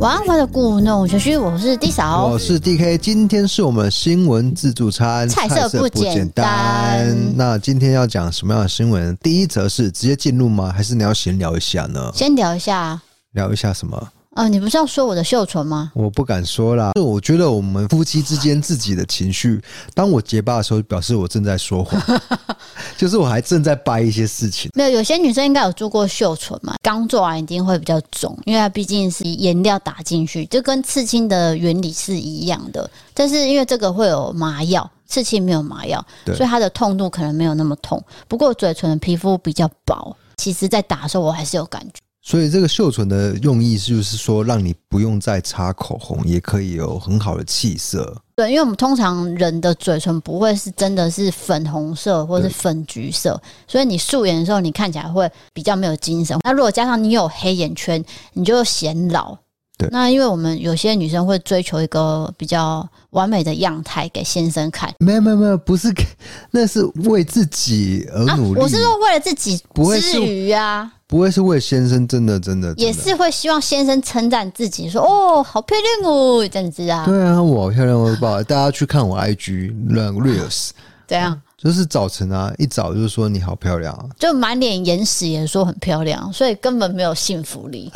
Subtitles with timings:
[0.00, 2.96] 晚安，我的故弄玄虚，我是 D 嫂，我是 DK。
[2.96, 7.14] 今天是我们新闻自助餐，菜色不简单。
[7.36, 9.14] 那今天要讲什么样的新闻？
[9.18, 10.72] 第一则是直接进入吗？
[10.74, 12.10] 还是你要闲聊一下呢？
[12.14, 12.98] 先聊一下，
[13.32, 14.08] 聊一下什么？
[14.36, 15.90] 呃，你不是要说我的秀唇吗？
[15.92, 16.92] 我不敢说啦。
[16.94, 19.60] 就我觉得我们夫妻之间自己的情绪，
[19.92, 22.00] 当我结巴的时候，表示我正在说谎，
[22.96, 24.70] 就是我还正在掰一些事情。
[24.74, 32.88] 没有，有些女生应该有做过秀唇嘛，刚做完一定会比较肿，因为它毕竟是颜料打进去，就跟刺青的原理是一样的。
[33.12, 36.04] 但是因为这个会有麻药，刺青没有麻药，
[36.36, 38.00] 所以它的痛度可能没有那么痛。
[38.28, 42.00] 不过嘴唇的皮肤比较薄，其实在打的时候我还是有感觉。
[42.22, 48.14] 所以这个秀唇的用意就是说，让你不用再擦口红，也可以有很好的气色。
[48.36, 56.38] 对，因为我们通常人的嘴唇不会是真的是粉红色或是粉橘色，所以你素颜的时候，你看起来会比较没有精神。
[56.44, 58.04] 那如果加上你有黑眼圈，
[58.34, 59.36] 你就显老。
[59.80, 64.92] 对，那因为我们有些女生会追求一个比较完美的样态给先生看。
[64.98, 66.04] 没有没有没有，不是给，
[66.50, 68.60] 那是为自己而努力。
[68.60, 70.92] 啊、我是说为了自己之余啊。
[71.06, 77.04] 不会是为先生，真的真的，也是会希望先生称赞自己，说哦，好漂亮哦，这样子啊。
[77.04, 80.70] 对啊，我好漂亮，哦，爸大家去看我 IG Reels，
[81.08, 87.90] 对啊，就是早晨啊，一早就是说你好漂亮啊，就满脸眼屎也说很漂亮，所以根本没有幸福力。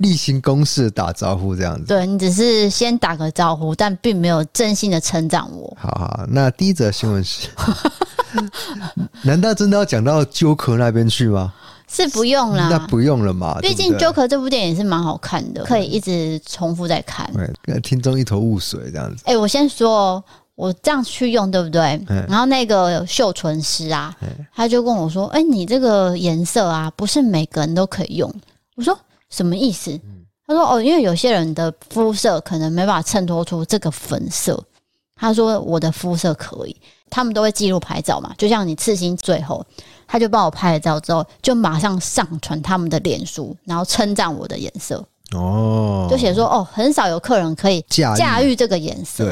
[0.00, 5.76] 例行公事打招呼这样子，对，你只是先打个招呼，但并没有真心的称赞我。
[5.78, 7.48] 好好，那第一则新闻是。
[9.22, 11.52] 难道真的要讲到 Joker 那边去吗？
[11.86, 13.58] 是不用啦，那不用了嘛。
[13.60, 17.28] 毕竟 Joker 这部电影是蛮好看的，可以一直重复在看。
[17.64, 19.24] 对，听众一头雾水这样子。
[19.26, 20.22] 哎、欸，我先说，
[20.54, 22.00] 我这样去用对不对？
[22.28, 24.16] 然后那个秀唇师啊，
[24.54, 28.32] 他就跟我说：“哎、欸，你这个颜色啊，不是每个人都可以用。”
[28.76, 28.96] 我说
[29.30, 29.98] ：“什么意思？”
[30.46, 34.62] 他说：“哦，因为有些人的肤色可能没办法衬托出这个粉色。”
[35.16, 36.76] 他说：“我的肤色可以。”
[37.10, 39.64] 他们都会记录拍照嘛，就像你刺青，最后
[40.06, 45.04] 他就帮我拍了照之后，就马上上传他们的脸书，然后称赞我的颜色。
[45.32, 48.54] 哦，就写说哦，很少有客人可以驾驭。
[48.54, 49.24] 这个颜色，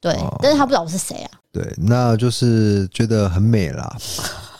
[0.00, 0.18] 对。
[0.40, 3.96] 但是他不知道我是谁啊，对，那就是觉得很美啦，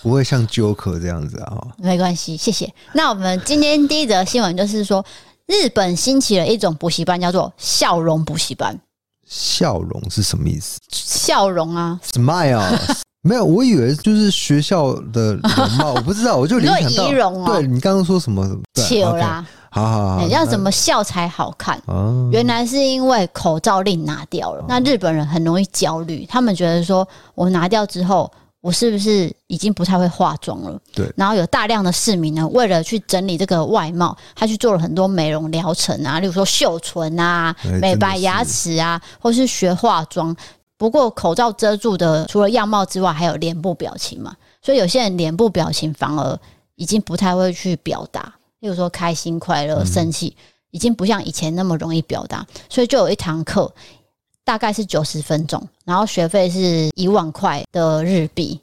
[0.03, 2.73] 不会像 Joker 这样子啊，没关系，谢谢。
[2.95, 5.05] 那我们今天第一则新闻就是说，
[5.47, 8.79] 日本兴起了一种补习班，叫做笑容补习班。
[9.29, 10.79] 笑容是什么意思？
[10.91, 12.79] 笑容啊，smile，
[13.23, 18.45] 没有，我以为就是学校的容貌， 我不知道，我就联想到，容啊、对你刚刚说什么？
[18.75, 21.81] 笑啦，好好好，要怎么笑才好看？
[22.33, 28.33] 原来是因为口罩令拿掉了，那日本人很容易焦虑，他们觉得说我拿掉之后。
[28.61, 30.79] 我是不是已经不太会化妆了？
[30.95, 31.11] 对。
[31.17, 40.37] 然后有大量的市民呢，为了去整理这个外貌，他去做了很多美容疗程啊，例如说秀唇啊、美白牙齿啊，或是学化妆。
[40.77, 44.35] 不过口罩遮住的，除了样貌之外，还有脸部表情嘛。
[44.63, 46.39] 所以有些人脸部表情反而
[46.75, 50.37] 已经不太会去表达，例如说开心、快乐、生气，
[50.71, 52.47] 已经不像以前那么容易表达。
[52.69, 53.73] 所以就有一堂课。
[54.45, 58.61] 大概是九十分钟，然后学费是一万块的日币。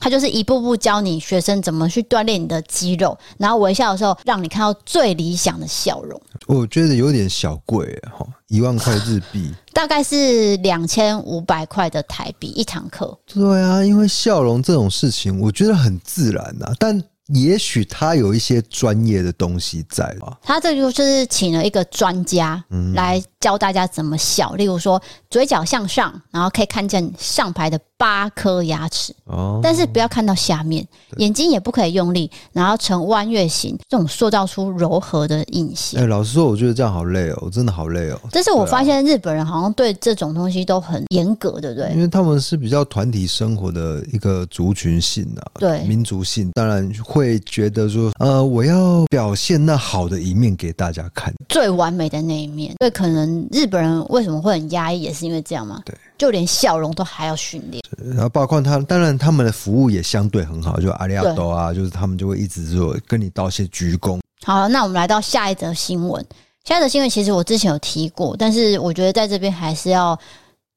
[0.00, 6.20] 他就是一步步教你学生怎么去锻炼你的肌肉，然后微笑的时候让你看到最理想的笑容。
[6.46, 13.16] 我觉得有点小贵哈，一万块日币， 大概是两千五百块的台币一堂课。
[13.26, 17.02] 对啊，因为笑容这种事情，我觉得很自然啊，但。
[17.28, 20.38] 也许他有一些专业的东西在吧？
[20.42, 22.62] 他这就是请了一个专家
[22.92, 30.86] 来教大家怎么笑，例如说嘴角向上，然后可以看见上排的八颗牙齿哦，但是不要看到下面，
[31.18, 36.02] 眼睛也不可以用力，然后呈弯月形，这种塑造出柔和的印象。
[36.02, 38.18] 哎，老实说，我觉得这样好累哦，我真的好累哦。
[38.30, 41.92] 但是我发现日本人好像对这种东西都很严格，对不对？
[41.92, 52.74] 因为他们是比较团体生活的一个族群性啊，对民族性，当然会觉得说，呃，我要表现那好的一面给大家看，最完美的那一面。
[52.78, 55.80] 对，可能日本人为什么会很压抑，也是因为这样吗。
[55.84, 55.94] 对。
[56.16, 57.82] 就连笑容都还要训练，
[58.14, 64.20] 然后包括他，当然他们的服务也相对很好，就阿里亚多啊，就是他们就会一直说跟你道谢鞠躬。
[64.44, 66.24] 好，那我们来到下一则新闻。
[66.64, 70.18] 下一则新闻其实我之前有提过，但是我觉得在这边还是要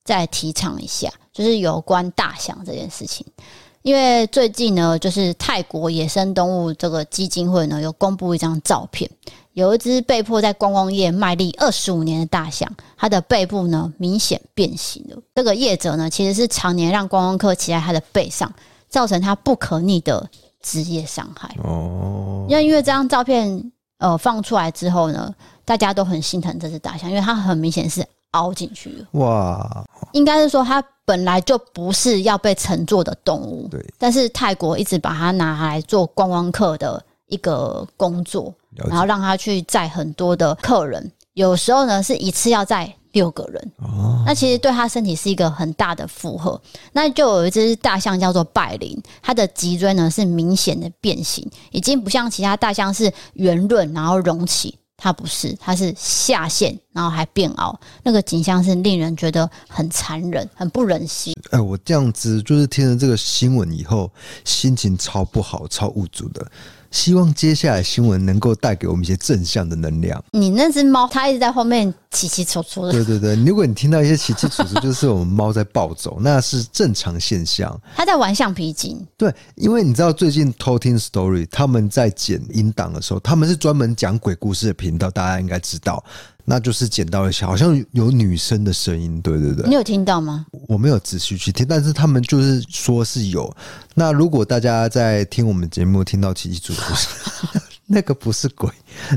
[0.03, 3.25] 再提倡一下，就是有关大象这件事情。
[3.83, 9.09] 因为最近呢，就是泰国野生动物这个基金会呢，有公布一张照片。
[9.57, 15.17] 有一只被迫在观光业卖力二十五年的大象，它的背部呢明显变形了。
[15.33, 18.53] 这个业者呢，其实是常年让观光客骑在它的背上，
[18.87, 20.29] 造成它不可逆的
[20.61, 21.49] 职业伤害。
[21.63, 25.33] 哦，因为因为这张照片呃放出来之后呢，
[25.65, 29.07] 大家都很心疼这只大象，因为它很明显是凹进去了。
[29.13, 33.67] 哇，应该是说它本来就不是要被乘坐的动物。
[33.71, 38.53] 对，但是泰国一直把它拿来做观光客的一个工作。
[38.89, 46.61] 然后让他去载很多的客人，有时候呢是一次要载六个人，哦，那其实对他身体是一个很大的负荷。
[46.91, 61.33] 那就有一只大象叫做拜林，它的脊椎呢是明显的变形，已经不像其他大象是圆润然后隆起，它不是，它是下陷然后还变凹，那个景象是令人觉得很残忍、很不忍心。
[61.49, 64.11] 哎，我这样子就是听了这个新闻以后，
[64.43, 66.45] 心情超不好、超无助的。
[66.91, 70.23] 希望接下来新闻能够带给我们一些正向的能量。
[70.31, 72.91] 你那只猫，它一直在后面起起楚楚的。
[72.91, 77.79] 对对对，如果你听到一些起起楚楚，就是我们猫在暴走， 那是正常现象。
[77.95, 78.99] 它在玩橡皮筋。
[79.17, 86.03] 对，因为你知道最近偷听 Story 他们在剪音档的时候，他们是专门讲鬼故事的频道，大家应该知道。
[86.49, 89.67] 那就是捡到一些，好像有女生的声音，对对对。
[89.67, 90.45] 你有听到吗？
[90.69, 93.53] 我没有仔细去听，但是他们就是说是有。
[93.93, 97.09] 那如果大家在听我们节目听到奇迹主故事，
[97.85, 98.69] 那个不是鬼，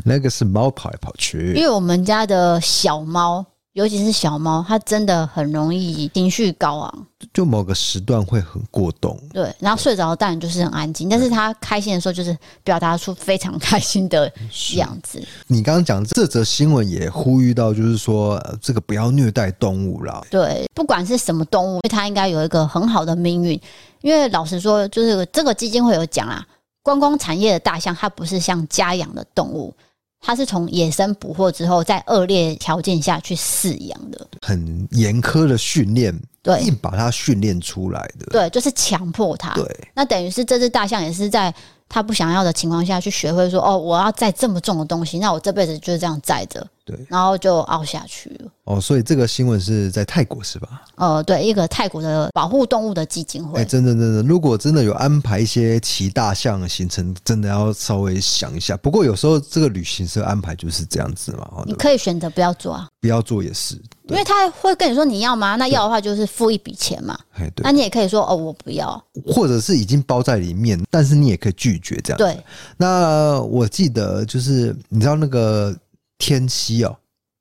[0.04, 1.54] 那个是猫跑来跑去。
[1.54, 3.46] 因为我们家的小猫。
[3.75, 9.17] 尤其是小猫，它真的很容易情绪高昂，就某个时段会很过动。
[9.32, 14.31] 对，然后睡着当然就是很安静，但是它开心的时候就是表达出非常开心的
[14.75, 15.22] 样子。
[15.46, 20.20] 你刚刚讲这则新闻也呼吁到，就是说这个不要虐待动物啦。
[20.28, 23.61] 对，不管是什么动物，它应该有一个很好的命运。
[24.00, 26.44] 因为老实说，就是这个基金会有讲啊，
[26.82, 29.73] 观光产业的大象，它不是像家养的动物。
[30.20, 39.55] 它是从野生捕获之后，在恶劣条件下去饲养的，很严苛的训练，对，硬把它训练出来的，对，就是强迫它。
[39.55, 39.64] 对，
[39.94, 41.52] 那等于是这只大象也是在
[41.88, 46.66] 它不想要的情况下去学会说，哦，我要载这么重的东西，那我这辈子就是这样载着。
[46.84, 48.50] 对，然后就凹下去了。
[48.64, 50.82] 哦，所以这个新闻是在泰国是吧？
[50.96, 53.58] 呃，对，一个泰国的保护动物的基金会。
[53.58, 58.76] 哎、欸，真的真的，如果真的有安排一些骑大象的行程，真的要稍微想一下。
[58.76, 63.74] 不过有时候这个旅行社安排就是这样子嘛，你可以选择不要做啊，不要做也是，
[64.08, 65.56] 因为他会跟你说你要吗？
[65.56, 67.18] 那要的话就是付一笔钱嘛。
[67.32, 72.18] 哎，对，那你也可以说哦，我不要，或者是已经包在里面，但是你也可以拒绝这样。
[72.18, 72.38] 对，
[72.76, 75.74] 那我记得就是你知道那个
[76.20, 76.96] 天溪哦。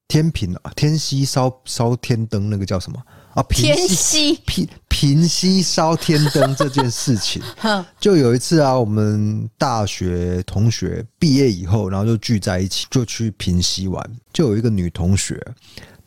[0.08, 3.00] 天平啊，天溪烧烧天灯那个叫什么
[3.36, 3.44] 啊？
[3.44, 7.40] 平溪平平溪烧天灯这件事情，
[8.02, 14.04] 就有一次啊，我们大学同学毕业以后，然后就聚在一起，就去平溪玩。
[14.34, 15.40] 就有一个女同学，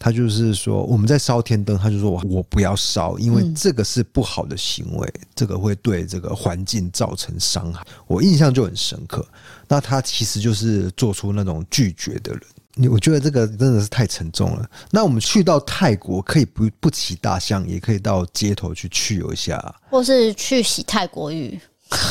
[0.00, 7.86] 她就是说我们在烧天灯，她就说我我不要烧，因为这个是不好的行为，这个会对这个环境造成伤害。
[8.08, 9.24] 我印象就很深刻。
[9.68, 12.42] 那她其实就是做出那种拒绝的人。
[12.74, 14.68] 你我觉得这个真的是太沉重了。
[14.90, 21.60] 那我们去到泰国，可以不不骑大象，也可以到街头去去游一下，或是去洗泰国浴。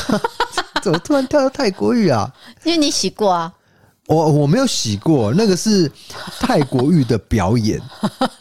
[0.84, 2.32] 怎么突然跳到泰国浴啊？
[2.64, 3.52] 因为你洗过啊。
[4.08, 5.90] 我我没有洗过，那个是
[6.40, 7.82] 泰国浴的表演，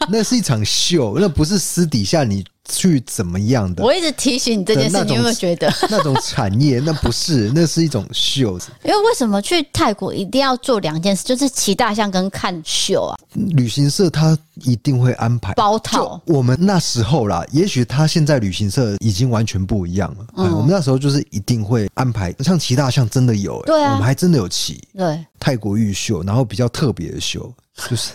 [0.09, 2.43] 那是一场秀，那不是私底下你。
[2.71, 3.83] 去怎么样的？
[3.83, 8.59] 我一直提醒你这件事，你有没有觉得 那种产业那不是， 那是一种秀。
[8.83, 13.17] 因为为什么去泰国一定要做两件事，就是骑大象跟看秀啊？
[13.33, 16.19] 旅行社他一定会安排包套。
[16.25, 20.25] 我们那时候啦，也许他现在旅行社已经完全不一样了。
[20.37, 24.81] 嗯，我们那时候就是一定会安排，像骑大象真的有，欸，对啊，我们还真的有骑。
[24.97, 27.53] 对，泰国玉秀，然后比较特别的秀，
[27.89, 28.11] 就是。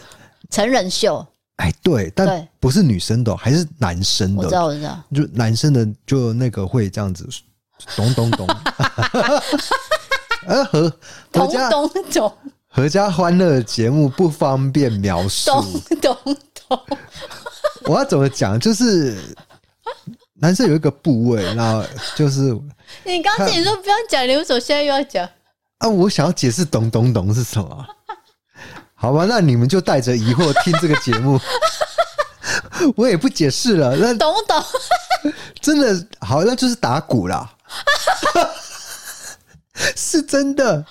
[0.48, 1.26] 成人秀。
[1.56, 4.42] 哎，对，但不是女生的，还是男生的。
[4.42, 7.26] 我知道，我知道，就男生的就那个会这样子，
[7.96, 8.46] 咚咚咚。
[10.46, 10.92] 呃，和
[11.32, 12.32] 咚咚咚，
[12.68, 15.50] 合家欢乐的节目不方便描述。
[15.50, 16.36] 咚咚
[16.68, 16.80] 咚，
[17.84, 18.60] 我要怎么讲？
[18.60, 19.16] 就是
[20.34, 21.82] 男生有一个部位，然后
[22.14, 22.56] 就是
[23.04, 25.28] 你刚自己说不要讲，你为什么现在又要讲？
[25.78, 27.86] 啊，我想要解释咚咚咚是什么。
[28.98, 31.38] 好吧，那你们就带着疑惑听这个节目，
[32.96, 33.94] 我也不解释了。
[33.96, 34.62] 那懂不懂？
[35.60, 37.48] 真的好，那就是打鼓啦，
[39.94, 40.84] 是真的。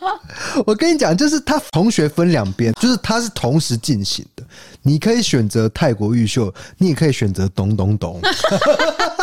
[0.65, 4.43] 我跟你讲，就是他同学分两边，就是他是同时进行的。
[4.81, 8.21] 你可以选择泰国玉秀，你也可以选择咚咚咚。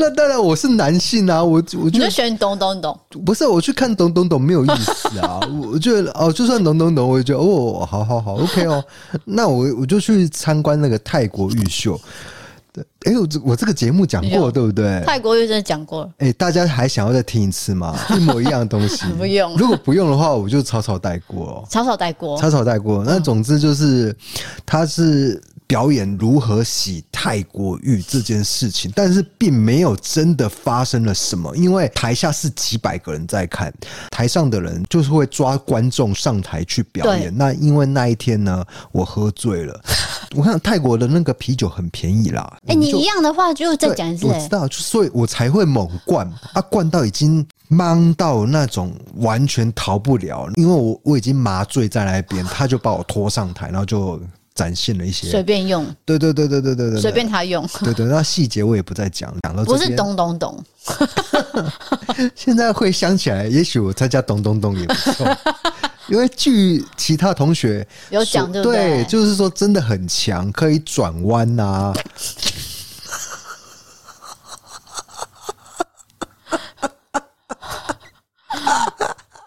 [0.00, 5.38] 那当然，我是男性啊，我我就，就选懂懂懂，不是我去看懂懂懂没有意思啊，
[5.70, 8.82] 我觉得哦，就算懂懂懂，我也觉得哦，好好好，OK 哦，
[9.26, 12.00] 那我我就去参观那个泰国玉秀。
[13.04, 15.02] 哎、欸，我这我这个节目讲过对不对？
[15.04, 16.10] 泰国玉秀讲过了。
[16.18, 17.94] 哎、欸，大家还想要再听一次吗？
[18.16, 19.54] 一模一样的东西，不用。
[19.56, 23.04] 如果不用的话，我就草草带过，草草带过，草草带过。
[23.04, 24.16] 那总之就是，
[24.64, 25.42] 它是。
[25.70, 33.72] 表演如何洗泰国浴这件事情，但是并没有真的发生了什么，因为台下是几百个人在看，
[34.10, 37.32] 台上的人就是会抓观众上台去表演。
[37.36, 39.80] 那因为那一天呢，我喝醉了。
[40.34, 42.52] 我看泰国的那个啤酒很便宜啦。
[42.66, 44.26] 哎、欸，你一样的话就再讲一次。
[44.26, 54.20] 我知道，所以我才会猛灌啊，灌到已经懵到那种完全逃不了，因为我我已经麻醉在那边，他就把我拖上台，然后就。
[54.54, 60.62] 展现了一些随便用，对对对对对对对，随便他用，对对，那细节我也不再讲，讲到这不是咚咚咚，
[62.34, 65.26] 现在会想起来，也许我参加咚咚咚也不错，
[66.08, 71.94] 因为据其他同学有讲，对，对，就是说真的很强，可以转弯呐。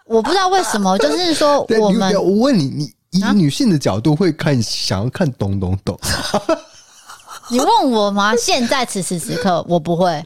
[0.06, 2.94] 我不知道为什么，就是说我们，我问你，你。
[3.14, 5.98] 以女性的角度会看，想要看懂懂懂。
[7.50, 8.34] 你问我吗？
[8.38, 10.24] 现在此时此刻我不会，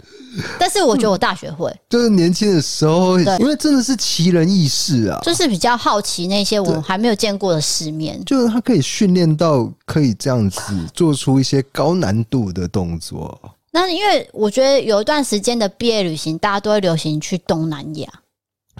[0.59, 8.23] 但是我觉得我大学会，就是年轻的时候，因为真的是奇人异事啊，就是比较好奇那些我还没有见过的世面。
[8.23, 10.61] 就是他可以训练到可以这样子
[10.93, 13.39] 做出一些高难度的动作。
[13.71, 18.07] 那因为我觉得有一段时间的毕业旅行，大家都会流行去东南亚。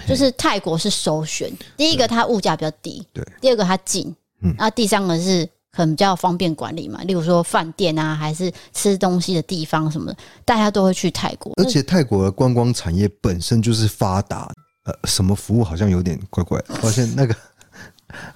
[0.06, 11.54] 就是泰国是首选，第一个它物价比较低，对，第二个它近，嗯，那第三个是很比较方便管理嘛，例如说饭店啊，还是吃东西的地方什么的，大家都会去泰国。
[11.58, 14.52] 而且泰国的观光产业本身就是发达，
[14.86, 17.36] 呃，什么服务好像有点怪怪的， 而且那个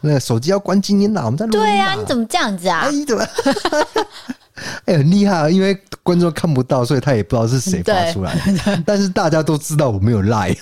[0.01, 1.59] 那个手机要关静音啦，我们在录音。
[1.59, 2.81] 对啊，你怎么这样子啊？
[2.81, 3.25] 哎，怎么？
[4.85, 10.55] 哎，很厉害啊，因为观众看不到，所以他也不知道是谁发出来的，但是大家都知道我没有赖。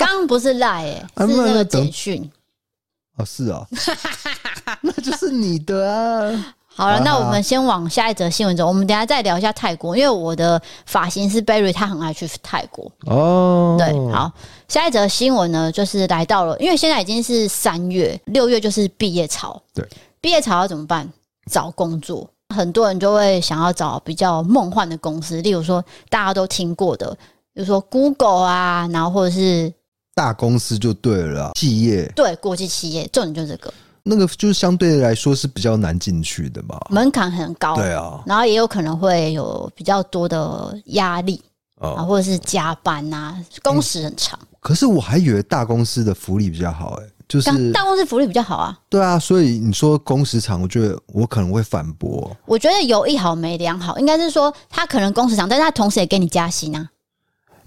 [0.00, 2.30] 刚刚不是赖哎、欸，是那个简讯
[3.18, 3.66] 哦，是啊，
[4.80, 6.54] 那就是你的啊。
[6.74, 8.66] 好了，那我们先往下一则新闻走。
[8.66, 13.76] 我们等下再聊一下泰国，因为我的发型师 Berry 他很爱去泰国哦。
[13.78, 14.32] 对，好，
[14.68, 19.60] 下一则新闻呢，就是来到了，因为现在已经是三月，六月就是毕业潮。
[19.74, 19.86] 对，
[20.22, 21.06] 毕业潮要怎么办？
[21.50, 27.10] 找工作，很多人就会想要找比较梦幻的公司，例如说大家都听过的，
[27.52, 29.70] 比如说 Google 啊，然后或者是。
[30.14, 33.72] 大公司就对了，企业对国际企业，重点就是这个。
[34.02, 37.76] 那个就是相对来说是比较难进去的吧，门槛很高。
[37.76, 41.40] 对啊，然后也有可能会有比较多的压力
[41.78, 44.38] 啊，或者是加班啊，工时很长。
[44.58, 48.76] 可是我还以为大公司的福利比较好，哎，就是大公司福利比较好啊。
[48.88, 52.34] 对啊，所以你说工时长，我觉得我可能会反驳。
[52.46, 56.88] 我觉得有一好没两好，应该是说他可能工时长，但是他同时也给你加薪啊。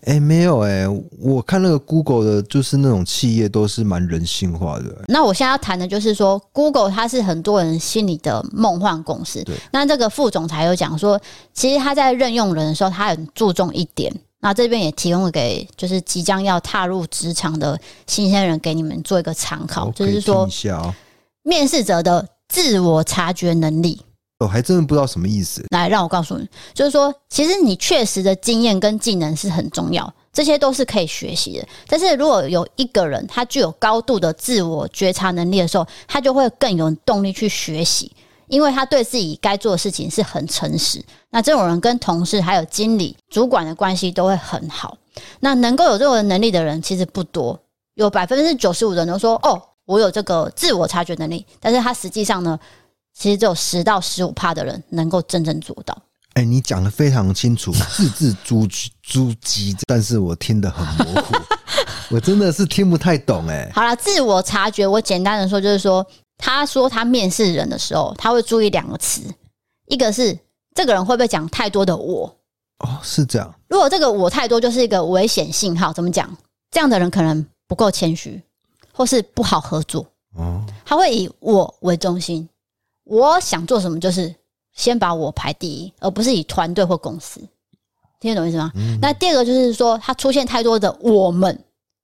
[0.05, 5.03] 哎、欸，没有哎、欸，我看那个 Google 的，就是那种企业都是蛮人性化的。
[5.07, 9.41] 那我现在要谈的就是说，Google 它是很多人心里的梦幻公司。
[9.43, 9.55] 对。
[9.71, 11.19] 那这个副总裁有讲说，
[11.53, 14.13] 其实他在任用人的时候，他很注重一点。
[14.41, 20.45] 那这边也提供给就是即将要踏入职场的新鲜人，给你们做一个参考，就是说，
[21.43, 24.01] 面试者的自我察觉能力。
[24.39, 25.65] 我还真的不知道什么意思。
[25.69, 31.67] 来，让我告诉你，就是说，其实你确实的经验跟技能是很重要，这些都是可以学习的。
[31.87, 38.11] 但是如果有一个人他具有高度的自我觉察能力的时候，他就会更有动力去学习，
[38.47, 41.01] 因为他对自己该做的事情是很诚实。
[41.29, 44.97] 那这种人跟同事还有经理、主管的关系都会很好。
[45.39, 47.57] 那能够有这种能力的人其实不多，
[47.93, 52.59] 有百分之九十五的人都说：“哦，我有这个自我察觉能力，但是他实际上呢，
[53.13, 55.95] 其实只有十到十五趴的人能够真正做到。
[56.33, 58.67] 哎、欸，你讲的非常清楚， 字字珠
[59.01, 61.35] 珠玑，但是我听得很模糊，
[62.15, 63.71] 我真的是听不太懂哎、欸。
[63.73, 66.05] 好了，自我察觉，我简单的说就是说，
[66.37, 69.21] 他说他面试人的时候，他会注意两个词，
[69.87, 70.37] 一个是
[70.73, 72.35] 这个人会不会讲太多的我。
[72.79, 73.53] 哦，是这样。
[73.69, 75.93] 如果这个我太多，就是一个危险信号。
[75.93, 76.35] 怎么讲？
[76.71, 78.41] 这样的人可能不够谦虚，
[78.91, 80.03] 或是不好合作。
[80.35, 82.49] 哦，他会以我为中心，
[83.03, 84.33] 我想做什么就是
[84.73, 87.41] 先把我排第一，而不是以团队或公司。
[88.19, 88.71] 听得懂意思吗？
[88.75, 88.97] 嗯。
[89.01, 91.57] 那第二个就是说，他出现太多的我们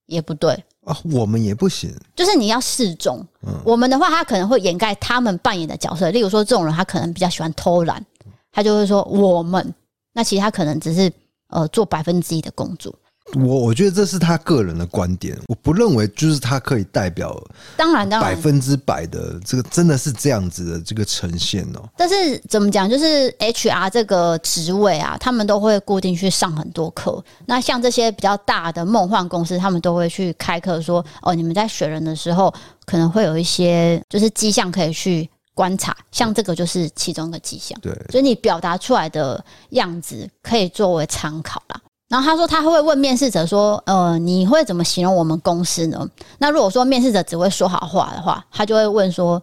[0.06, 0.52] 也不对
[0.84, 1.96] 啊，我们也不行。
[2.16, 3.26] 就是你要适中。
[3.42, 3.54] 嗯。
[3.64, 6.10] 我们的话，他可能会掩盖他们扮演的角色。
[6.12, 8.06] 例如说，这种人他可能比较喜欢偷懒，
[8.52, 9.74] 他就会说我们。
[10.12, 11.10] 那其实他可能只是
[11.48, 12.94] 呃做百分之一的工作。
[13.36, 17.36] 我我觉得这是他个人的观点，我不认为就是他可以代表。
[17.78, 21.88] 当然，当然百分之百的这个真的是这样子的这个呈现哦。
[21.96, 27.24] 但是怎么讲，就是 HR 这个职位啊，他们都会固定去上很多课。
[27.46, 32.54] 那像这些比较大的梦幻公司，他们都会去开课说，哦，你们在选人的时候
[32.86, 35.30] 可能会有一些就是迹象可以去。
[35.56, 37.78] 观察，像这个就是其中一个迹象。
[37.82, 41.82] 对，所以你表达出来的样子可以作为参考啦。
[42.10, 49.42] 然后他说他会问面试者说：“呃，你会怎么形容我们公司呢？”那如果说面试者只会说好话的话，他就会问说：“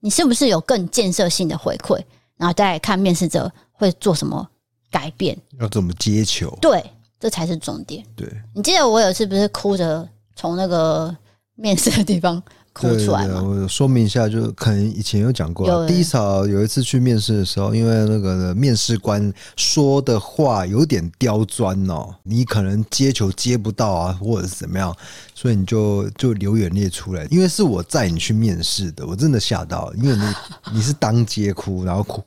[0.00, 2.00] 你是不是有更建设性的回馈？”
[2.38, 4.48] 然后再看面试者会做什么
[4.90, 6.56] 改变，要怎么接球？
[6.60, 6.84] 对，
[7.18, 8.04] 这才是重点。
[8.14, 11.14] 对，你记得我有一次不是哭着从那个
[11.56, 12.40] 面试的地方？
[12.74, 13.40] 哭出来吗？
[13.40, 24.94] 我说明一下，就可能以前有讲过，有第一场有一次去面试的时候，因为那个面试官说的话有点刁钻哦，你可能接球接不到啊，或者是怎么样，
[25.36, 27.24] 所以你就就流眼泪出来。
[27.30, 30.24] 因为是我载你去面试的，我真的吓到，因为你
[30.72, 32.20] 你是当街哭，然后哭，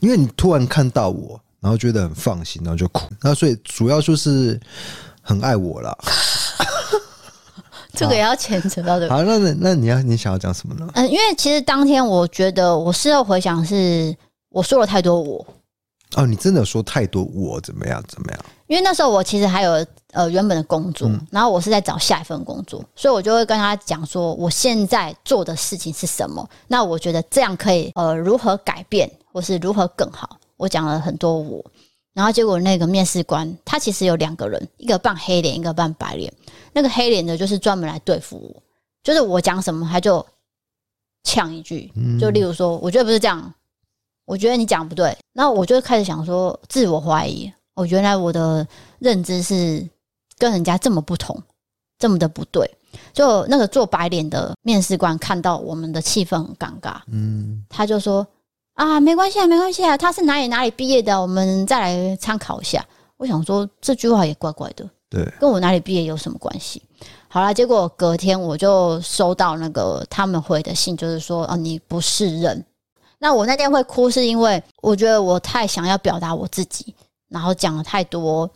[0.00, 3.06] 因为你突然看到我，然后觉得很放心，然后就哭。
[3.20, 4.58] 那所以主要就是
[5.20, 5.94] 很爱我啦。
[8.00, 9.08] 这个也要牵扯到的。
[9.08, 10.88] 好，那那那你要你想要讲什么呢？
[10.94, 14.16] 嗯，因为其实当天我觉得我事后回想是
[14.48, 15.46] 我说了太多我。
[16.16, 18.40] 哦，你真的说太多我怎么样怎么样？
[18.66, 26.44] 因为那时候我其实还有呃原本的工作，嗯，然后我是在找下一份工作，所以我就会跟他讲说我现在做的事情是什么。
[26.66, 30.36] 那我觉得这样可以呃如何改变，或是如何更好。
[30.56, 31.64] 我讲了很多我。
[32.12, 36.32] 然后结果那个面试官他其实有两个人，一个扮黑脸，一个扮白脸。
[36.72, 38.62] 那个黑脸的就是专门来对付我，
[39.02, 40.24] 就是我讲什么他就
[41.22, 43.54] 呛一句，就例如说，我觉得不是这样，
[44.24, 45.16] 我觉得你讲不对。
[45.32, 48.66] 然后我就开始想说，自我怀疑，我原来我的
[48.98, 49.88] 认知是
[50.36, 51.40] 跟人家这么不同，
[51.98, 52.68] 这么的不对。
[53.12, 58.26] 就那个做白脸的面试官看到我们的气氛很尴尬，嗯，他就说。
[58.80, 62.82] 啊，没关系啊，没关系啊，他是哪里哪里毕业的，我们再来参考一下。
[63.18, 66.82] 我想说这句话也怪怪的，对，跟我哪里毕业有什么关系？
[67.28, 72.64] 好啦，结果隔天我就收到那个他们回的信，就是说啊，你不是人。
[73.18, 76.94] 那我那天会哭，是因为我觉得我太想要表达我自己，
[77.28, 78.48] 然后讲了太多，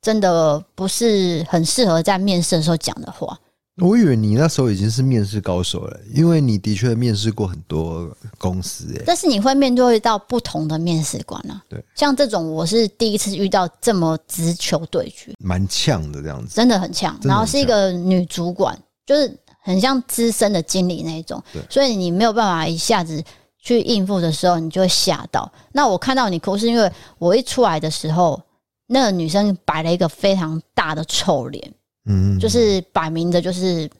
[0.00, 3.36] 真的不是很适合在面试的时候讲的话。
[3.82, 9.02] 我以为你那时候已经是面试高手了，因为你的确面试过很多公司诶。
[9.04, 17.18] 但是你会面对到不同的面试官啊，对，像这种我是第一次遇到这么直球对决，蛮呛的这样子，真的很呛。
[17.22, 23.22] 然后是一个女主管，就是很像资深的经理那一种，所以你没有办法一下子
[23.60, 25.52] 去应付的时候，你就会吓到。
[25.72, 28.40] 那我看到你哭，是因为我一出来的时候，
[28.86, 31.74] 那个女生摆了一个非常大的臭脸。
[32.06, 33.90] 嗯，就是摆明着，就是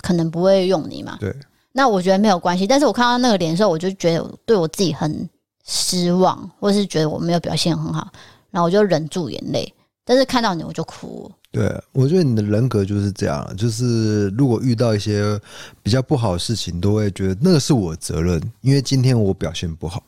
[0.00, 1.16] 可能不会用你嘛。
[1.20, 1.34] 对，
[1.72, 2.66] 那我觉得没有关系。
[2.66, 5.28] 但是我看到那个脸的时候，我就觉得对我自己很
[5.66, 8.08] 失望，或是觉得我没有表现很好，
[8.50, 9.74] 然后我就忍住眼泪。
[10.04, 11.30] 但是看到你，我就哭。
[11.50, 15.38] 对，我觉得你的人格就是这样，就是如果遇到一些
[15.82, 20.02] 比较不好的事情，都会觉得那个是我责任，因为今天我表现不好，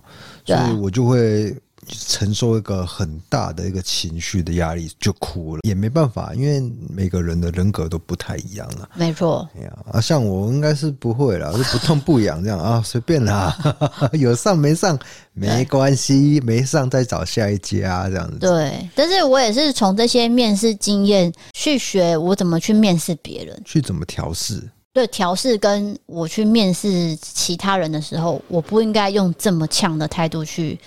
[0.44, 1.54] 所以我就会。
[1.90, 8.88] 承受一个很大的一个情绪的压力，就哭了，也没办法，因为每个人的人格都不太一样了。
[8.94, 13.56] 没错，哎呀，啊，像我应该是不会了，就不痛不痒这样啊，随便啦，
[14.12, 14.98] 有上没上
[15.32, 18.38] 没关系，没上再找下一家这样子。
[18.38, 24.62] 对，但是我也是从这些面试经验去学我怎么去面试别人，去怎么调试。
[24.92, 30.78] 对，调试跟我去面试其他人的时候，我不应该用这么呛的态度去。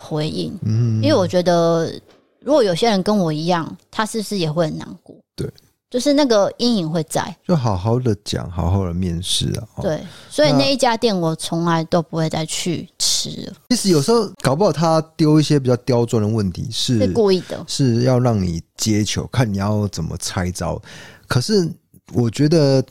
[0.00, 1.92] 回应，嗯，因为我觉得，
[2.40, 5.14] 如果有些人跟我一样，他是不是也会很难过？
[5.36, 5.46] 对，
[5.90, 9.82] 就是那个阴影会在，就好好的讲，好好的面试啊。
[9.82, 13.52] 对，所以那一家店我从来都不会再去吃了。
[13.68, 20.80] 其实有时候搞不好他丢一些比较刁钻的问题是，是故意的，是要让你接球，看你要怎么拆招。
[21.28, 21.70] 可是
[22.14, 22.82] 我觉得，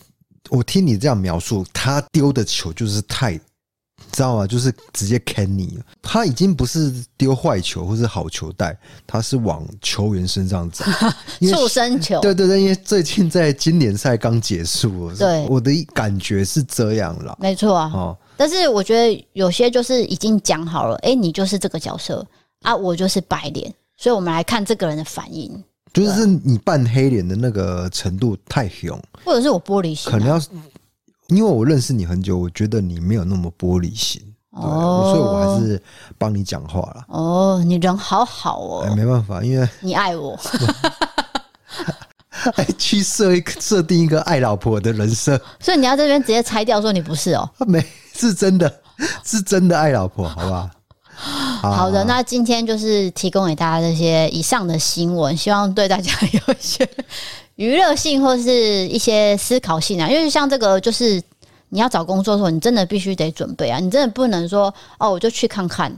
[0.50, 3.40] 我听你这样描述，他丢的球就是太。
[4.12, 4.48] 知道吗？
[4.48, 10.86] 就是直接砍你，他已经不是丢坏球或是好球带，他是往球员身上砸，
[11.50, 12.20] 畜生球。
[12.20, 17.38] 对对对，因为最近在经典赛刚结束，对，我的感觉是这样了。
[17.40, 22.26] 没错啊，哦，但是我觉得有些就是已经讲好了，哎，你就是这个角色
[22.62, 30.42] 啊，我就是白脸，所以我们来看这个人的反应，就是你扮黑脸的那个程度太凶，或者是我玻璃心，啊，可能要。
[31.30, 35.82] 因为我认识你很久，我觉得你没有那么玻璃心，哦，所以我还是
[36.18, 37.06] 帮你讲话了。
[37.08, 40.38] 哦，你人好好哦，哎，没办法，因为你爱我，
[42.30, 48.82] 还去设一个设定一个爱老婆的人设，所以你要这边直接拆掉，说你不是哦，没，是真的，
[49.24, 50.70] 是真的爱老婆，好不好？
[51.62, 56.90] 好的，那今天就是提供给大家这些以上的新闻，希望对大家有一些。
[57.60, 61.22] 娱乐性或是一些思考性啊，因为像这个，就是
[61.68, 65.94] 你要找工作的时候，你真的必须得准备啊，你真的不能说哦，我就去看看。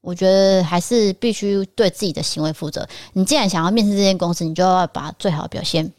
[0.00, 2.88] 我觉得还是必须对自己的行为负责。
[3.12, 5.92] 你既然想要面试这间公司，你就要把最好的表现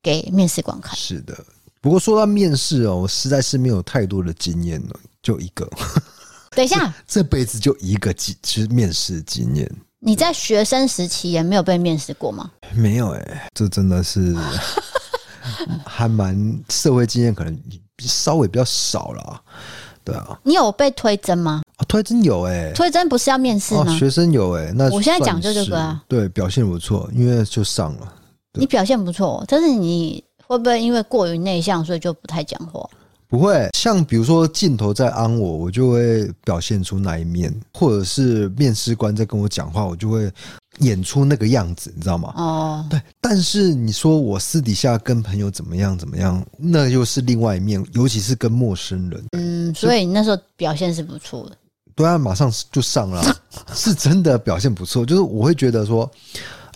[0.00, 0.96] 给面试官看。
[0.96, 1.36] 是的，
[1.80, 5.68] 不过说到面试哦，我实在是没有太多的经验了，就一个。
[6.52, 9.68] 等一下，这辈子就一个经，其实面试经验。
[10.00, 12.50] 你在学生时期也没有被面试过吗？
[12.74, 14.36] 没有哎、欸，这真的是
[15.84, 16.36] 还蛮
[16.68, 17.58] 社会经验，可能
[17.98, 19.42] 稍微比较少了。
[20.04, 21.62] 对啊，你有被推甄吗？
[21.76, 23.98] 啊、推甄有哎、欸，推甄不是要面试吗、啊？
[23.98, 26.00] 学生有哎、欸，那我现在讲就这个啊。
[26.06, 28.12] 对，表现不错，因为就上了。
[28.52, 32.88] 你表现不错，但是你会不会因为过于内向，所以就不太讲话？
[33.28, 40.30] 不会，像比如说镜头在安我，我就会表现出那一面，或者是面试官在跟我讲话，我就会
[40.78, 42.32] 演出那个样子，你知道吗？
[42.36, 43.00] 哦，对。
[43.20, 49.24] 但是你说我私底下跟朋友怎么样怎么样，那又是另外一面，尤其是跟陌生人。
[49.32, 51.56] 嗯，所以你那时候表现是不错的。
[51.94, 53.22] 对啊，马上就上了，
[53.74, 55.04] 是真的表现不错。
[55.04, 56.10] 就是我会觉得说。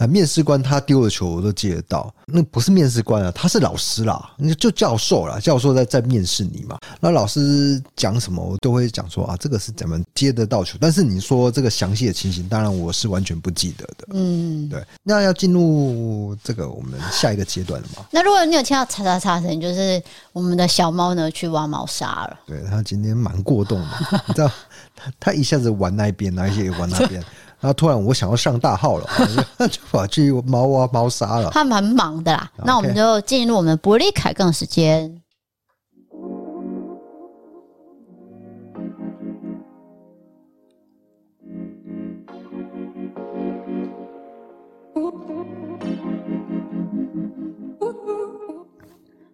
[0.00, 6.78] 啊，面试官他丢的球我都接得到，那不是面试官啊，他是老师啦，那就教授啦，教授在在面试你嘛。
[7.00, 10.78] 那老师讲什么，我都会讲说啊，这个是怎么接得到球。
[10.80, 14.06] 但是你说这个详细的情形，当然我是完全不记得的。
[14.14, 14.82] 嗯，对。
[15.02, 18.02] 那要进入这个我们下一个阶段了嘛？
[18.10, 22.40] 那如果你有听到嚓嚓嚓声，就是我们的小猫呢去挖猫砂了。
[22.46, 24.50] 对，它今天蛮过动的，你知道，
[24.96, 27.22] 它它一下子玩那一边，那一些也玩那边。
[27.60, 29.06] 然后突然我想要上大号了，
[29.68, 31.50] 就跑去猫啊猫砂了。
[31.50, 35.22] 他蛮忙的啦，那我们就进入我们的伯利凯更时间。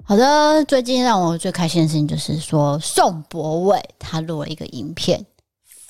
[0.09, 5.25] 好的，最近让我最开心的事情就是说，宋博伟他录了一个影片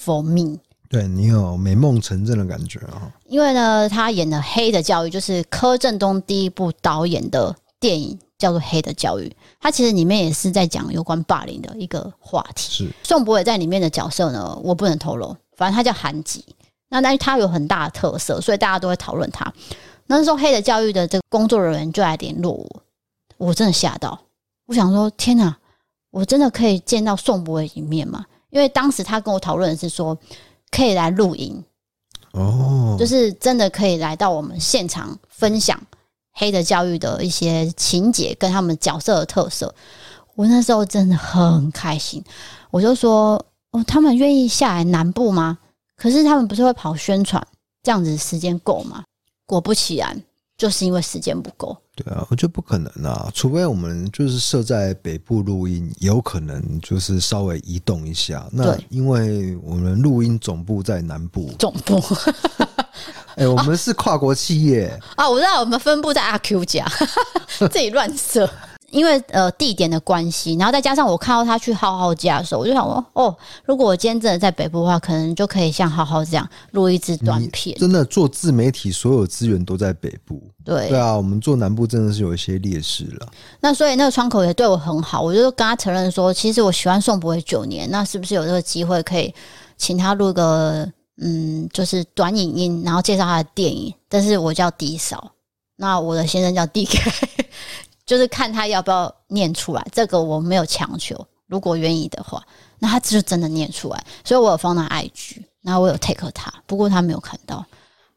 [0.05, 0.59] ，For Me。
[0.97, 3.13] 对，你有美梦成真的感觉啊！
[3.27, 9.29] 因为呢，他演的《黑的教育》就是柯震东第一部导演的电影，叫做《黑的教育》。
[9.61, 12.87] 他其实里面也是在讲有关霸凌的一个话题。
[12.87, 16.43] 是宋博伟在里面的角色呢，我不能透露，反正他叫韩吉。
[16.89, 19.53] 那但是他有很大的特色，所以大家都会讨论他。
[20.07, 22.83] 那时候《黑的教育》的这个工作人员就来联络我，
[23.37, 24.19] 我真的吓到。
[24.65, 25.55] 我想说，天哪，
[26.11, 28.25] 我真的可以见到宋博伟一面吗？
[28.49, 30.17] 因为当时他跟我讨论的是说。
[30.71, 31.65] 可以来录音
[32.33, 35.79] 哦，就是真的可以来到我们现场分享
[36.33, 39.75] 《黑的教育》的一些情节跟他们角色的特色。
[40.35, 42.23] 我那时候真的很开心，
[42.71, 45.59] 我就说：“哦，他们愿意下来南部吗？
[45.97, 47.43] 可是他们不是会跑宣传，
[47.83, 49.03] 这样子时间够吗？”
[49.47, 50.23] 果不其然，
[50.57, 51.77] 就是因为时间不够。
[51.95, 58.47] 对啊，我觉得不可能啊，除非我们就是设在北部录音，有可能就是稍微移动一下。
[58.53, 62.03] 那因为我们录音总部在南部，总部，
[63.37, 66.87] 哎、欸，我们是跨国企业啊，啊，我知道我们分布在阿 Q 家，
[67.71, 68.49] 自己乱设。
[68.97, 77.77] 因为呃地点的关系，然后再加上我看到他去浩浩家的时候，我就想说，哦，如果我今天真的在北部的话，可能就可以像浩浩这样录一支短片。
[77.79, 80.43] 真的做自媒体，所有资源都在北部。
[80.65, 83.29] 对对啊，我们做南部真的是有一些劣势了。
[83.61, 89.35] 那所以那个窗口也对我很好，我就跟他承认说，其实我喜欢宋博伟九年，那是不是有这个机会可以
[89.77, 93.93] 请他录个嗯，就是短影音，然后介绍他的电影？
[94.09, 95.33] 但是我叫低嫂。
[95.79, 97.13] 那我的先生叫 DK，
[98.07, 99.87] 就是看他要不要念出来。
[99.93, 102.43] 这个我没有强求，如果愿意的话，
[102.79, 104.07] 那他就真的念出来。
[104.25, 107.63] 所以我有放到 IG，然后我有 take 他，不过他没有看到。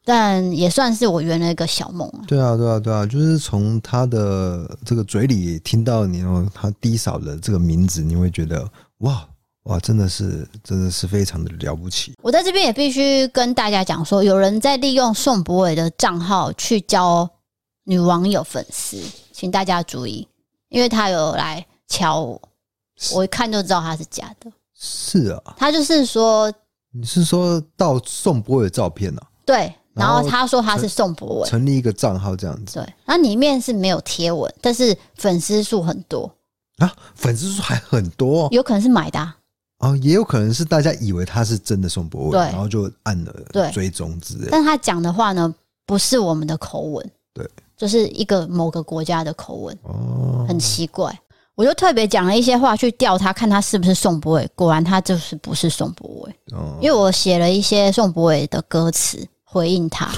[0.02, 2.24] 但也算是我圆了一个小梦啊！
[2.26, 8.66] 对啊，对啊，对啊，就是从他的这个嘴里听到你哦，他低嫂的这个名字，你会觉得
[9.00, 9.22] 哇
[9.64, 12.14] 哇，真的是真的是非常的了不起。
[12.22, 17.28] 我在这边也必须跟大家讲说，有人在利用宋博伟的账号去交
[17.84, 18.96] 女网友粉丝，
[19.40, 20.28] 请大家注意，
[20.68, 22.42] 因为他有来敲我，
[23.14, 24.52] 我一看就知道他是假的。
[24.78, 26.52] 是啊，他就是说，
[26.92, 29.28] 你是说到宋博伟的照片呢、啊？
[29.46, 29.74] 对。
[29.94, 32.74] 然后他说他是宋博伟，成立一个账号这样子。
[32.74, 36.30] 对，那里面是没有贴文，但是粉丝数很多
[36.76, 39.36] 啊，粉丝数还很多，有可能是买的啊，
[39.78, 43.34] 哦，也有可能是大家以为他是真的宋博伟，然后就按了
[43.72, 44.48] 追踪之类。
[44.50, 45.52] 但他讲的话呢，
[45.86, 51.12] 不是我们的口吻，对，就是一个某个国家的口吻，哦，很奇怪。
[51.56, 59.26] 我就特别讲了一些话去调他，看他是不是宋博伟，果然他就是不是宋博伟，哦，因为我写了一些宋博伟的歌词。
[59.52, 60.08] 回应他，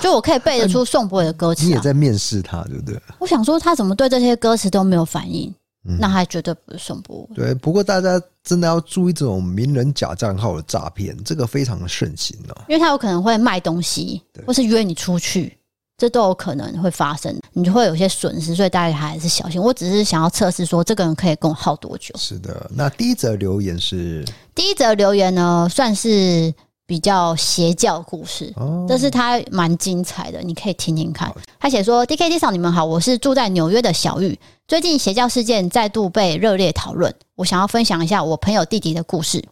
[0.00, 1.64] 就我可以背得出宋博伟的歌词。
[1.64, 2.96] 你也在面试他，对不对？
[3.18, 5.52] 我想说，他怎么对这些歌词都没有反应？
[5.98, 7.34] 那他绝对不是宋博伟。
[7.34, 12.62] 对，不过大家真的要注意这种名人假账号的诈骗，这个非常的盛行哦。
[12.68, 15.57] 因为他有可能会卖东西，或是约你出去，
[15.98, 19.60] 这都有可能会发生，你就会有些损失，所以大家还是小心。
[19.60, 22.14] 我只是想要测试说，这个人可以跟我耗多久？
[22.16, 22.70] 是的。
[22.74, 26.54] 那第一则留言是第一则留言呢，算是。
[26.88, 28.50] 比较邪教故事，
[28.88, 31.30] 但是他蛮精彩的，你可以听听看。
[31.60, 34.38] 他写说：“DKD 嫂，你们好，我是住在纽约的小玉。
[34.66, 39.44] 最近邪教事件再度被热烈讨论，我想要分享一下我朋友弟弟的故事。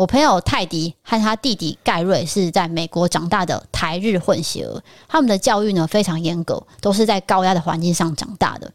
[0.00, 8.72] 我朋友泰迪和他弟弟盖瑞是在美国长大的台日混血儿，他们的教育呢非常严格，都是在高压的环境上长大的。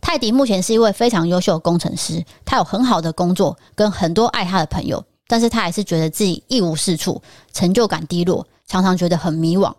[0.00, 7.20] 泰迪目前是一位非常优秀的工程师，他有很好的工作，跟很多爱他的朋友。”但是他还是觉得自己一无是处，
[7.52, 9.70] 成就感低落，常常觉得很迷惘。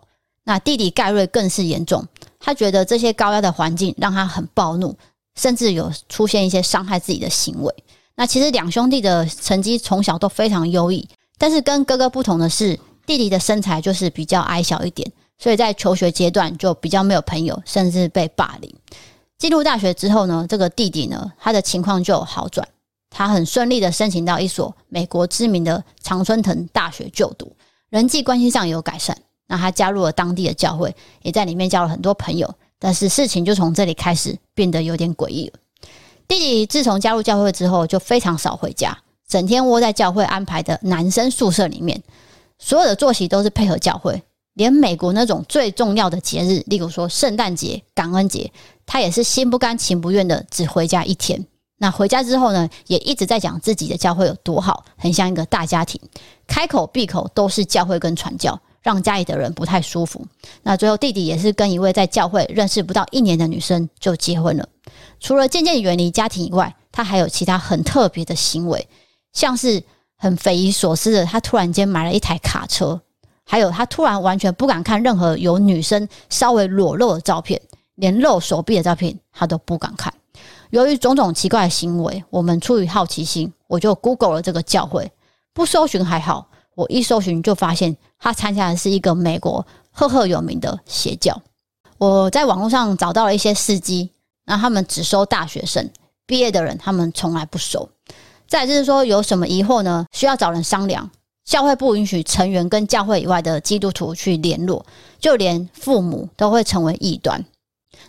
[0.44, 2.06] 那弟弟盖瑞更是严重，
[2.38, 4.96] 他觉得这些高压的环境让他很暴怒，
[5.34, 7.74] 甚至有出现一些伤害自己的行为。
[8.18, 12.76] 那其实两兄弟的成绩从小都非常优异，但是跟哥哥不同的是，
[13.06, 18.74] 弟弟的身材就是比较矮小一点，所以在求学阶段就比较没有朋友，甚至被霸凌。
[19.38, 22.66] 进入大学之后呢，这个弟弟呢，他的情况就好转。
[23.08, 27.54] 他很顺利的申请到一所美国知名的常春藤大学就读，
[27.88, 29.16] 人际关系上有改善。
[29.46, 32.52] 那他加入了当地的教会，也在里面交了很多朋友。
[32.80, 35.54] 但是事情就从这里开始变得有点诡异了。
[36.28, 42.02] 弟弟自从加入教会之后，就非常少回家，整天窝在教会安排的男生宿舍里面，
[42.58, 48.52] 所有的作息都是配合教会，连美国那种最重要的节日，例如说圣诞节、感恩节，
[48.84, 51.46] 他也是心不甘情不愿的只回家一天。
[51.78, 55.98] 那回家之后呢，也一直在讲自己的教会有多好，很像一个大家庭，
[56.46, 60.22] 开口闭口都是教会跟传教，让家里的人不太舒服。
[60.62, 64.68] 那最后弟弟也是跟一位在教会认识不到一年的女生就结婚了。
[65.20, 68.88] 除了渐渐远离家庭以外，他还有其他很特别的行为，
[69.32, 69.82] 像是
[70.16, 73.00] 很匪夷所思的，他突然间买了一台卡车，
[73.44, 77.60] 还有他突然完全不敢看任何有女生稍微裸露的照片，
[77.94, 80.12] 连露手臂的照片他都不敢看。
[80.70, 85.10] 由于种种奇怪的行为，我们出于好奇心，我就 Google 了这个教会。
[85.54, 91.40] 不搜寻还好，我一搜寻就发现他参加的是一个美国赫赫有名的邪教。
[91.96, 94.12] 我在网络上找到了一些司机，
[94.48, 95.88] 那他们只收大学生，
[96.26, 97.88] 毕业的人他们从来不收。
[98.48, 100.06] 再就是说，有什么疑惑呢？
[100.10, 101.08] 需要找人商量。
[101.44, 104.84] 教会不允许成员跟教会以外的基督徒去联络，
[105.18, 107.42] 就连父母都会成为异端。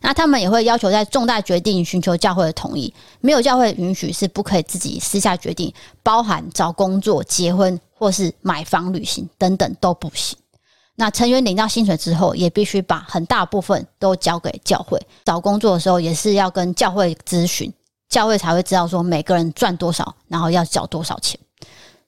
[0.02, 5.74] 那他们也会要求在重大决定寻求教会的同意，没有教会允许是不可以自己私下决定，
[6.04, 10.38] 包含找工作、结婚或是买房、旅行等等都不行。
[11.00, 15.02] 那成员领到薪水之后，也必须把很大部分都交给教会。
[15.24, 17.72] 找工作的时候也是要跟教会咨询，
[18.10, 21.40] 教会才会知道说每个人赚多少，然后要缴多少钱。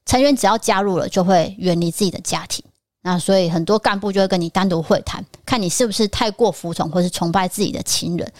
[0.06, 2.62] 成员只要加入了，就会远离自己的家庭。
[3.02, 8.34] 那所以很多干部就会跟你单独会谈，看你是不是太过服从或是崇拜自己的亲人。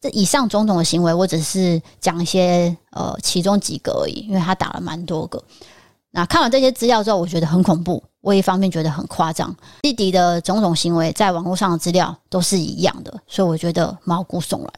[0.00, 5.44] 这以上种种的行为，我只是讲一些呃其中几个而已，因为他打了蛮多个。
[6.12, 8.02] 那看完这些资料之后，我觉得很恐怖。
[8.20, 14.70] 我一方面觉得很夸张，弟弟的种种行为在网络上的资料都是一样的，所以我觉得毛骨悚然。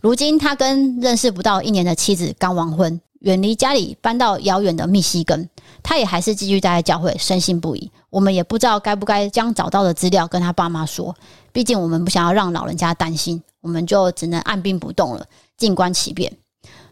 [0.00, 5.46] 如今他跟认识不到一年的妻子刚完婚，远离家里，搬到遥远的密西根，
[5.82, 7.90] 他也还是继续待在教会，深信不疑。
[8.08, 11.14] 我们也不知道该不该将找到的资料跟他爸妈说，
[11.52, 15.26] 毕竟我们不想要让老人家担心，我们就只能按兵不动了，
[15.58, 16.34] 静观其变。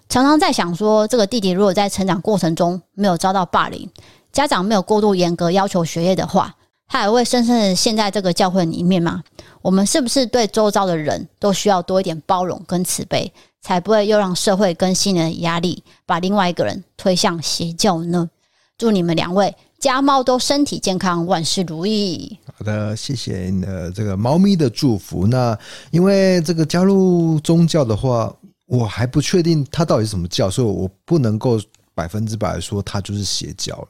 [0.08, 3.88] 常常在想说，这个弟弟如果在成长过程中没有遭到霸凌，
[4.32, 6.54] 家长没有过度严格要求学业的话，
[6.86, 9.22] 他还会深深的陷在这个教会里面吗？
[9.62, 18.30] 我们是不是对周遭的人都需要多一点包容跟慈悲，才不会又让社会跟新人的压力把另外一个人推向邪教呢？
[18.78, 22.38] 祝你们两位家猫都身体健康，万事如意。
[22.56, 25.26] 好的，谢谢你的这个猫咪的祝福。
[25.26, 25.58] 那
[25.90, 28.32] 因为这个加入宗教的话，
[28.66, 31.60] 我还不确定它到底是什么教，所以我不能够
[31.94, 33.88] 百分之百说它就是邪教了。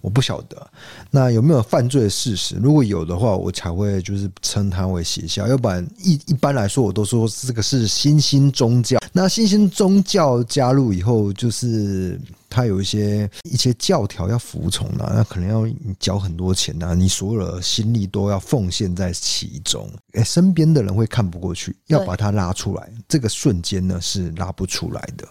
[0.00, 0.70] 我不晓得，
[1.10, 2.56] 那有没有犯罪的事实？
[2.56, 5.46] 如果有的话，我才会就是称它为邪教。
[5.46, 8.98] 要不然一一般来说，我都说这个是新兴宗教。
[9.12, 12.20] 那新兴宗教加入以后，就是。
[12.52, 19.90] 他有一些一些教条要服从的，那可能要你缴很多钱呐，你所有的心力都要奉献在其中。
[20.12, 25.26] 诶，身边的人会看不过去，要把他拉出来，这个瞬间呢是拉不出来的，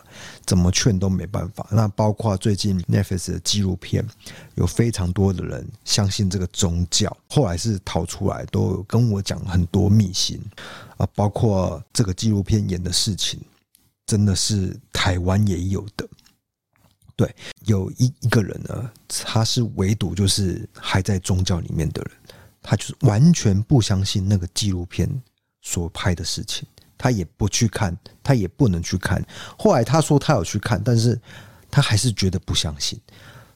[0.48, 1.68] 怎么劝都没办法。
[1.70, 4.04] 那包括最近 Netflix 的纪录片，
[4.56, 10.42] 有非常多的人相信这个宗教，后来是逃出来，都有跟我讲很多秘辛
[10.98, 13.40] 啊，包括这个纪录片演的事情，
[14.08, 16.08] 真的是台湾也有的。
[17.16, 22.12] 对，有一一个人呢，他是唯独就是还在宗教里面的人，
[22.62, 25.10] 他就是完全不相信那个纪录片
[25.62, 29.24] 所拍的事情，他也不去看，他也不能去看。
[29.58, 31.20] 后来他说他有去看，但是
[31.70, 33.00] 他还是觉得不相信。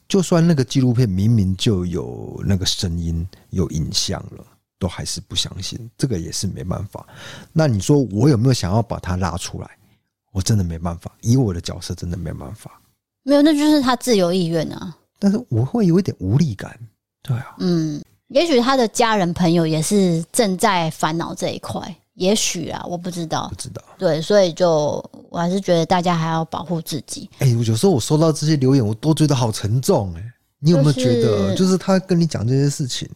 [0.08, 4.46] 就算那个纪录片明明就有那个声音、有影像了，
[4.78, 5.90] 都还是不相信。
[5.98, 7.04] 这个也是没办法。
[7.52, 9.68] 那你说我有没有想要把他拉出来？
[10.30, 12.80] 我真的没办法，以我的角色真的没办法。
[13.26, 14.96] 没有，那就是他自由意愿啊。
[15.18, 16.78] 但是我会有一点无力感，
[17.22, 17.56] 对啊。
[17.58, 23.82] 嗯，也许他的家人朋友也是正在烦恼这一块，也许啊，我不知道，不知道。
[23.98, 27.28] 对，所以就我还是觉得大家还要保护自己。
[27.38, 30.32] 哎、欸，有时候我收到这些留言，我都觉得好沉重哎、欸。
[30.60, 33.08] 你有没有觉得，就是他跟你讲这些事情，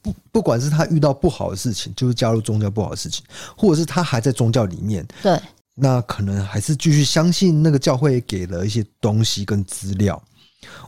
[0.00, 3.24] 不不管是他遇到不好的事情，就是加入宗教不好的事情，
[3.56, 5.36] 或者是他还在宗教里面，对。
[5.80, 10.20] 那可能还是继续相信那个教会给了一些东西跟资料，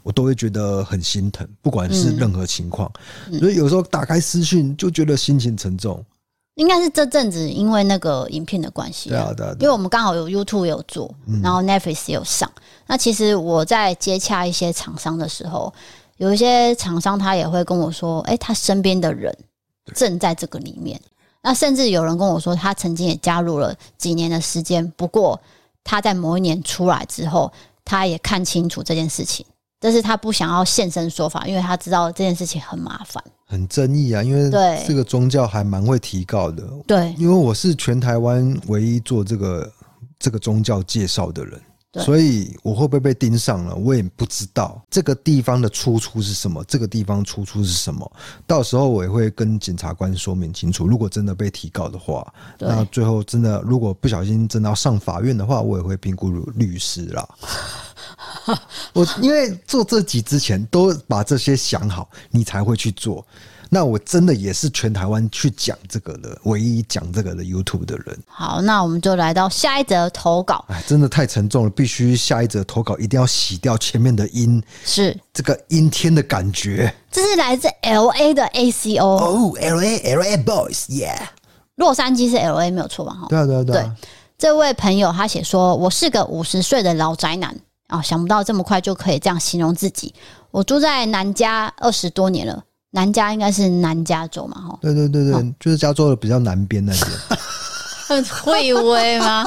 [0.02, 2.90] 我都会觉得很心疼，不管是任何情况。
[3.38, 6.04] 所以有时候打开私讯就觉得心情沉重。
[6.56, 12.50] 应该是这阵子因为那个影片的关系，对啊，对啊，因为我们刚好有 YouTube 有做，然后 Netflix 也有上。
[12.86, 15.72] 那其实我在接洽一些厂商的时候，
[16.18, 19.34] 有一些厂商他也会跟我说：“哎，他身边的人
[19.94, 21.00] 正在这个里面。”
[21.42, 25.40] 那甚至有人跟我说，他曾经也加入了几年的时间，不过
[25.82, 27.50] 他在某一年出来之后，
[27.84, 29.46] 他也看清楚这件事情，
[29.80, 34.22] 但是他不想要现身说法，因为他知道这件事情很麻烦、很争议啊。
[34.22, 34.50] 因为
[34.86, 39.72] 这个宗教还蛮会提告的，对，因为我是全台湾唯一做这个
[40.18, 41.60] 这个宗教介绍的人。
[41.94, 43.74] 所以我会不会被盯上了？
[43.74, 48.10] 我也不知道这个地方的出处是什么，这个地方出处是什么？
[48.46, 50.86] 到时候我也会跟检察官说明清楚。
[50.86, 57.28] 如果真的被提告的话，那最后真的如果不小心真的要上法院的话，我也会评估律师啦。
[58.94, 63.26] 我因为做这集之前都把这些想好，你才会去做。
[63.72, 68.18] 那我真的也是全台湾去讲这个的唯一讲这个的 YouTube 的人。
[68.26, 70.64] 好，那我们就来到下一则投稿。
[70.68, 76.92] 哎，真的太沉重了，必须下一则投稿一定要洗掉前面的阴，是这个阴天的感觉。
[77.12, 81.20] 这是来自 LA 的 ACO 哦，LA LA Boys，Yeah，
[81.76, 83.12] 洛杉矶是 LA 没有错吧？
[83.12, 83.96] 哈，对啊对啊对啊。
[84.00, 87.54] 对，这位朋友他写说：“我是个五十岁的老宅男
[87.86, 90.12] 啊，哦，想不到这么快就可以这样形容自己。
[90.50, 94.60] 我住在南加二十多年了。”南加应该是南加州嘛？
[94.60, 97.06] 哈，对对对对，哦、就是加州的比较南边那边。
[98.08, 99.44] 很 会威吗？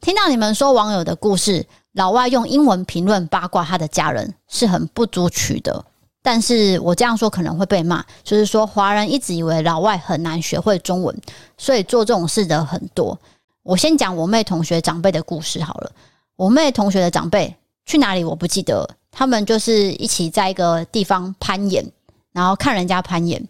[0.00, 5.84] 听到你们说网友的故事，老外用英文评论八卦他的家人是很不足取的。
[6.24, 11.16] 但是我这样说可能会被骂，就是说华人一直以为老外很难学会中文，
[11.58, 13.18] 所以做这种事的很多。
[13.62, 15.92] 我先讲我妹同学长辈的故事好了。
[16.36, 18.88] 我妹同学的长辈去哪里我不记得。
[19.12, 21.86] 他们就是一起在一个地方攀岩，
[22.32, 23.46] 然后看人家攀岩，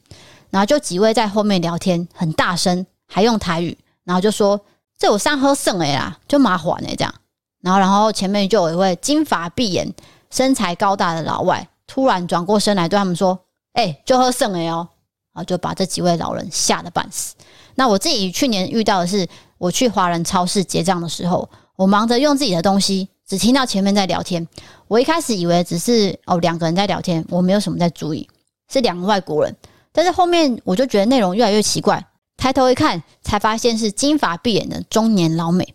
[0.51, 4.61] 然后就几位在后面聊天，很大声，还用台语，然后就说
[4.99, 7.14] ：“这有三喝剩哎啦，就麻烦哎这样。”
[7.62, 9.91] 然后，然后前面就有一位金发碧眼、
[10.30, 13.39] 身材高大的老外，突然转过身来对他们说
[13.74, 14.86] ：“哎，就喝剩哎哦。”
[15.32, 17.34] 然后就把这几位老人吓得半死。
[17.76, 19.26] 那我自己去年遇到的是，
[19.57, 23.09] 我去华人超市结账的时候，我忙着用自己的东西。
[23.33, 24.47] 只听到前面在聊天。
[24.89, 28.28] 我一开始以为只是哦两个人在聊天，我没有什么在注意，
[28.70, 29.57] 是两个外国人。
[29.91, 32.05] 但是后面我就觉得内容越来越奇怪，
[32.37, 35.66] 抬头一看，才发现是金发碧眼的中年老美，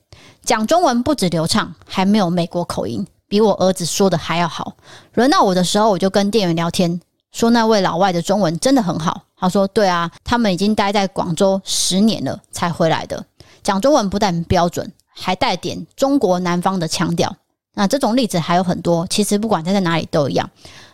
[0.43, 4.75] 讲中文不止流畅，还没有美国口音，比我儿子说的还要好。
[5.15, 7.01] 轮到我的时候，我就跟店员聊天，
[7.31, 9.23] 说那位老外的中文真的很好。
[9.35, 13.25] 他说：“对啊，他们已经待在广州十年了才回来的，
[13.63, 17.35] 讲中文不但标准，还带点中国南方的腔调。
[17.77, 20.49] 那这种例子还有很多，其实不管他在哪里都一样，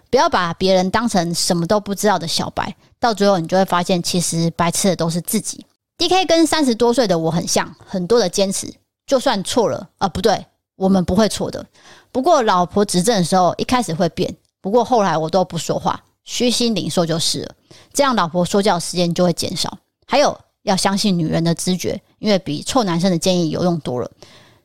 [0.09, 5.65] 不要把别人当成什么都不知道的小白，到最后你就会发现，其实白痴的都是自己。
[5.97, 8.67] DK 跟三十多岁的我很像，很多的坚持，
[9.07, 11.65] 就算错了啊，不对，我们不会错的。
[12.11, 17.55] 不过老婆执政的时候，一开始会变，不过后来我都不说话。”虚心领受就是了，
[17.93, 19.77] 这样老婆说教时间就会减少。
[20.07, 24.09] 还有要相信女人的直觉，因为比臭男生的建议有用多了。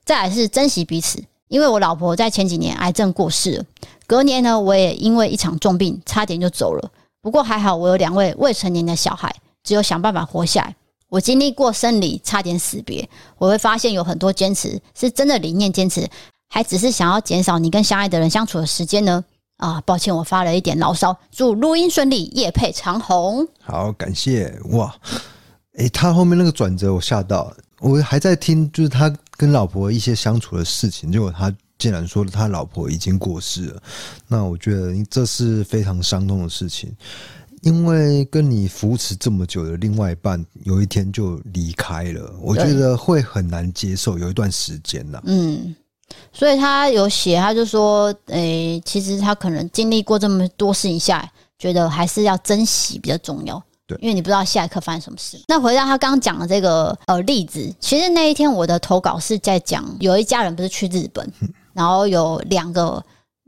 [0.04, 3.64] 再来是珍惜彼此，因为我老婆在前几年癌症过世，
[4.06, 6.90] 隔年呢，我也因为一场重病差点就走了。
[7.20, 9.34] 不过还好，我有两位未成年的小孩，
[9.64, 10.74] 只有想办法活下来。
[11.08, 16.08] 我经历过生离，差点死别，我会发现有很多坚持是真的理念坚持，
[16.48, 19.24] 还只是想要减少你跟相爱的人相处的时间呢。
[19.56, 21.16] 啊，抱歉，我发了一点牢骚。
[21.32, 23.48] 祝录音顺利，夜配长虹。
[23.60, 24.94] 好，感谢哇！
[25.78, 27.56] 诶、他后面那个转折，我吓到了。
[27.80, 33.82] 我还在听，就是他跟老婆一些相处的事情，结果他竟然说他老婆已经过世了。
[34.26, 36.94] 那我觉得这是非常伤痛的事情，
[37.62, 45.20] 因为跟你扶持这么久的另外一半，有一天就离开了，我觉得会很难接受，有一段时间呐。
[45.24, 45.74] 嗯。
[46.32, 53.62] 所以他有写，他就说，诶、欸，其实他可能经历过这么多事情下来，觉得还是要珍惜比较重要。
[53.88, 55.42] 对，因为你不知道下一刻发生什么事。
[55.48, 61.26] 那回到他刚刚讲的这个呃例子，其实那一天我的投稿是在讲，有一家人不是去日本，
[61.72, 63.02] 然后有两个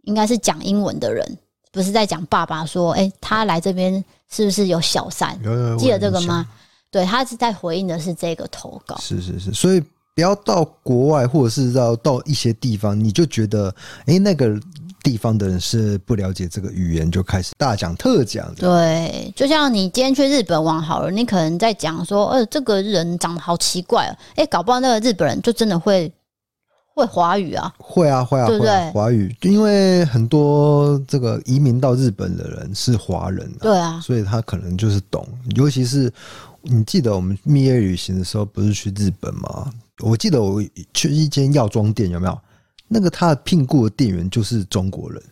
[0.04, 1.38] 应该是讲英文的人，
[1.70, 5.38] 不是在讲爸爸说，哎、欸，他来这边是不是有小三？
[5.44, 6.44] 有有有，记得这个吗？
[6.90, 8.96] 对，他是在回应的是这个投稿。
[8.98, 9.82] 是是是，所以。
[10.12, 14.60] 不要到国外，或者是到到一些地方，你就觉得，哎、欸，那个
[15.02, 18.54] 地方的人是不了解这个语言，就开始大讲特讲。
[18.54, 26.12] 对，就像你今天去日本玩好了，你可能在讲说，呃，这个人长得好奇怪哦，哎、欸，搞不好那个日本人就真的会
[26.94, 28.90] 会华语啊，会啊，会啊，对不对？
[28.90, 35.26] 华语，因为很多这个移民到日本的人是华人，对啊，所以他可能就是懂，
[35.56, 36.12] 尤其是
[36.62, 39.70] 你记得我们蜜月旅行的时候，不是去日本吗？
[40.02, 40.62] 我记得我
[40.94, 42.38] 去一间药妆店，有没有？
[42.92, 45.22] 那个他的聘雇的店员就是中国人。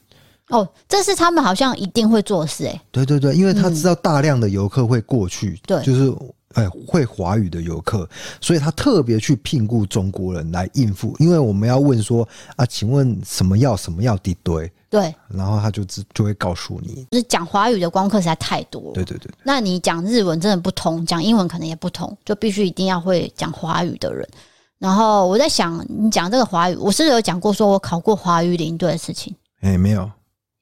[0.50, 2.80] 哦，这是他们好像一定会做事哎。
[2.90, 6.10] 对对对，因为他知道大量的游客会过去，对、嗯，就是
[6.54, 8.08] 哎会华语的游客，
[8.40, 11.14] 所以他特别去聘雇中国人来应付。
[11.18, 14.72] 因为我们要问说啊，请问什么药什么药的对？
[14.90, 18.92] 对，然后他就只就会告诉你，就是讲华语的光客实在太多了。
[18.94, 24.26] 对对对，那你讲日文真的不通，讲英文可能也不通，就必须一定要会讲华语的人。
[24.78, 29.34] 然后我在想，你讲这个华语，我是有讲过，说我考过华语领队的事情？
[29.60, 30.10] 哎，没有，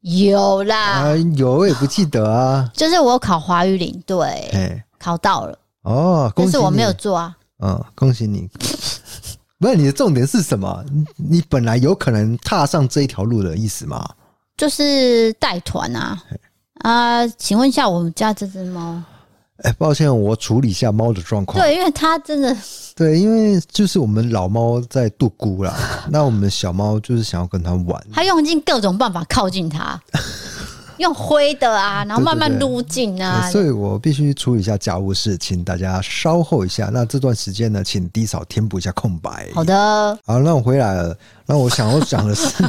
[0.00, 2.70] 有啦，啊、有我也不记得啊。
[2.74, 7.36] 就是我考华语领队，哎，考到了哦，恭喜，但是我没有做啊。
[7.62, 8.48] 嗯，恭喜你。
[9.58, 10.84] 不是你的重点是什么？
[11.16, 14.06] 你本来有可能踏上这一条路的意思吗？
[14.56, 16.22] 就是带团啊
[16.80, 17.26] 啊！
[17.26, 19.02] 请问一下，我们家这只猫。
[19.62, 21.58] 哎，抱歉，我处理一下猫的状况。
[21.58, 22.56] 对，因为它真的，
[22.94, 25.74] 对，因为就是我们老猫在度孤啦，
[26.10, 29.98] 那我们小猫就是想要跟它玩，它用尽各种办法靠近它，
[30.98, 36.90] 用灰的啊，然后慢慢撸近啊，对对对，所以我必须处理一下家务事，请大家稍后一下。
[36.92, 39.48] 那这段时间呢，请低嫂填补一下空白。
[39.54, 41.16] 好的，好，那我回来了。
[41.46, 42.62] 那我想要讲的是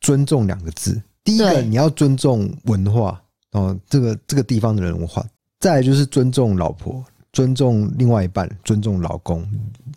[0.00, 1.00] 尊重两个字。
[1.24, 3.20] 第一个，你要尊重文化
[3.52, 5.24] 哦，这个这个地方的人文化。
[5.58, 7.02] 再来就是尊重老婆，
[7.32, 9.46] 尊重另外一半，尊重老公，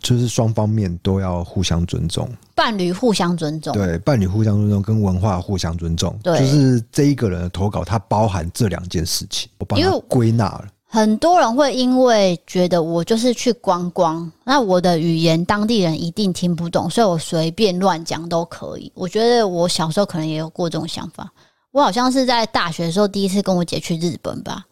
[0.00, 10.66] 就是双方面都要互相尊重，伴侣互相尊重，对，伴侣互相尊重跟文化互相尊重，对，就是这一个人的投稿，它包含这两件事情，我帮他归纳了。
[10.92, 18.90] 很多人会因为觉得我就是去观光，那我的语言当地人一定听不懂，所以我随便乱讲都可以。
[18.94, 21.30] 我觉得我小时候可能也有过这种想法，
[21.70, 24.64] 我好像是在大学的时候第一次跟我姐去日本吧。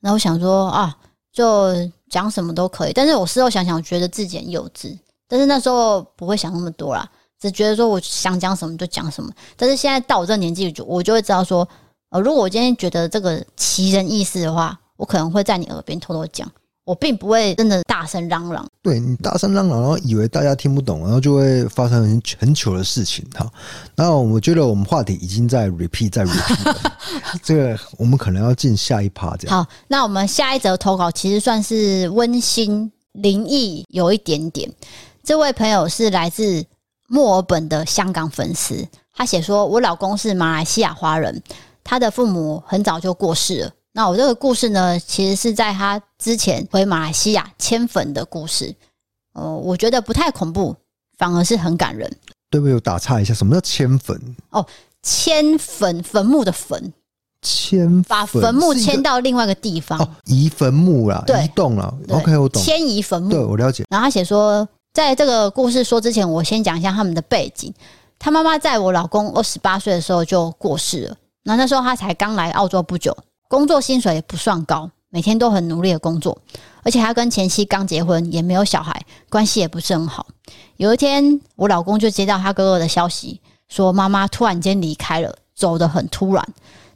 [0.00, 0.96] 然后我想说啊，
[1.32, 1.72] 就
[2.08, 4.96] 讲什么都可以，但是我事后想想，觉得自己很幼稚。
[5.26, 7.06] 但是那时候不会想那么多啦，
[7.38, 9.30] 只觉得说我想讲什么就讲什么。
[9.56, 11.68] 但是现在到我这年纪，就我就会知道说，
[12.10, 16.50] 呃，如果我今天觉得这个奇人异事的话，我可能会在你耳边偷偷讲，
[16.84, 18.67] 我并不会真的大声嚷嚷。
[18.82, 23.50] 对你大声嚷嚷，然后以为大家听不懂，然后就会发生很很糗的事情哈。
[23.96, 26.76] 那我觉得我们话题已经在 repeat，在 repeat，
[27.42, 29.64] 这个我们可能要进下一趴这样。
[29.64, 34.72] 好，那我们下一则投稿其实算是温馨灵异有一点点。
[35.24, 36.64] 这位朋友是来自
[37.08, 41.42] 墨尔本的香港粉丝，他写说：“我老公是马来西亚华人，
[41.82, 48.72] 他的父母很早就过世了。”那我这个故事呢，其实是在他之前回马来西亚迁坟的故事。
[49.34, 50.76] 呃，我觉得不太恐怖，
[51.16, 52.08] 反而是很感人。
[52.48, 52.74] 对不对？
[52.76, 54.16] 我打岔一下，什么叫迁坟？
[54.50, 54.64] 哦，
[55.02, 56.92] 迁坟，坟墓的坟，
[57.42, 61.92] 迁把坟墓迁到另外一个地方，哦、移坟墓啦，移动了。
[62.10, 62.62] OK，我懂。
[62.62, 63.82] 迁移坟墓，对我了解。
[63.90, 67.74] 然后他写说，在这个故事说之前，我先讲一下他们的背景。
[68.16, 73.16] 他妈妈在我老公二十八岁的时候就过世了，那那时候他才刚来澳洲不久。
[73.48, 76.38] 工作薪水也不算高，每天都很努力的工作，
[76.82, 80.26] 而且他跟前妻刚结婚，也没有小孩，关系也不是很好。
[80.76, 86.46] 有一天，我老公就接到他哥哥的消息，说妈妈突然间离开了，走得很突然。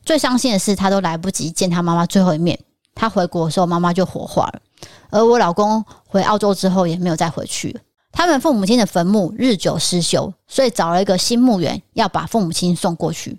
[0.04, 2.58] 最伤心的是，他都来不及见他妈妈最后一面。
[2.94, 4.60] 他回国的时候，妈妈就火化了。
[5.08, 7.80] 而我老公回澳洲之后，也没有再回去。
[8.10, 13.38] 他们父母亲的坟墓日久失修，所以找了一个新墓园，要把父母亲送过去。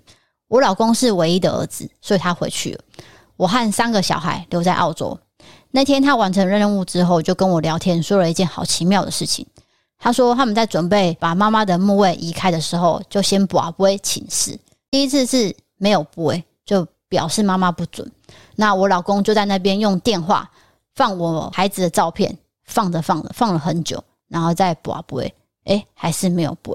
[0.54, 2.80] 我老公是唯一的儿子，所以他回去了。
[3.36, 5.18] 我和三个小孩留在澳洲。
[5.72, 9.44] 那天他完成任务之后，就跟我聊天，说了一件好奇妙的事情。
[9.98, 14.56] 他说他们在准备把妈妈的墓位移开的时候，就先跋杯请示。
[14.92, 18.08] 第一次是没有杯，就表示妈妈不准。
[18.54, 20.48] 那我老公就在那边用电话
[20.94, 25.34] 放我孩子的照片，放着放着放了很久，然后再跋杯，
[25.64, 26.72] 诶，还是没有杯。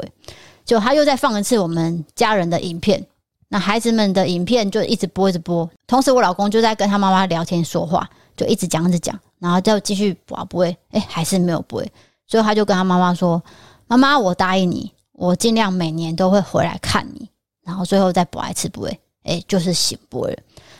[0.65, 3.07] 就他又再放一次我们家人的影片。
[3.49, 5.69] 那孩子们的影片就一直播，一直播。
[5.87, 11.83] 同时，我老公就在跟他妈妈聊天说话，就一直讲，一直讲，然后就继续播，不会，哎，还是没有播。
[12.27, 13.43] 所以他就跟他妈妈说
[13.87, 17.27] ：“妈妈，我答应你，我尽量每年都会回来看你。”
[17.65, 20.35] 然后最后再播一次，不会，哎，就是醒播了。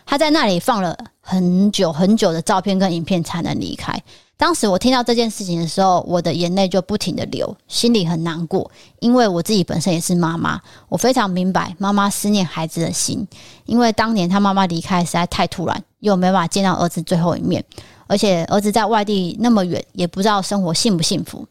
[0.06, 4.00] 他在那里放了很久很久的照片跟影片才能离开。
[4.40, 8.72] 当时我听到这件事情的时候，我的眼泪就不停地流，心里很难过，
[9.02, 13.28] 因为我自己本身也是妈妈，我非常明白妈妈思念孩子的心。
[13.66, 17.62] 因为当年他妈妈离开实在太突然，又没办法见到儿子最后一面，
[18.08, 21.46] 而且儿子在外地那么远，也不知道生活幸不幸福。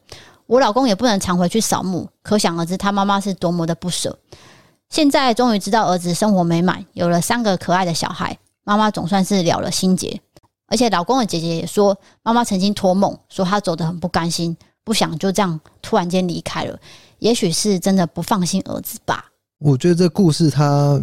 [0.47, 4.19] 我老公也不能常回去扫墓，可想而知他妈妈是多么的不舍。
[4.89, 10.23] 现在终于知道儿子生活美满，有了三个可爱的小孩，妈妈总算是了了心结。
[10.69, 16.79] 而且老公的姐姐也说，妈妈曾经托梦说她走得很不甘心，不想就这样突然间离开了。
[17.19, 19.25] 也许是真的不放心儿子吧。
[19.59, 21.01] 我觉得这故事它，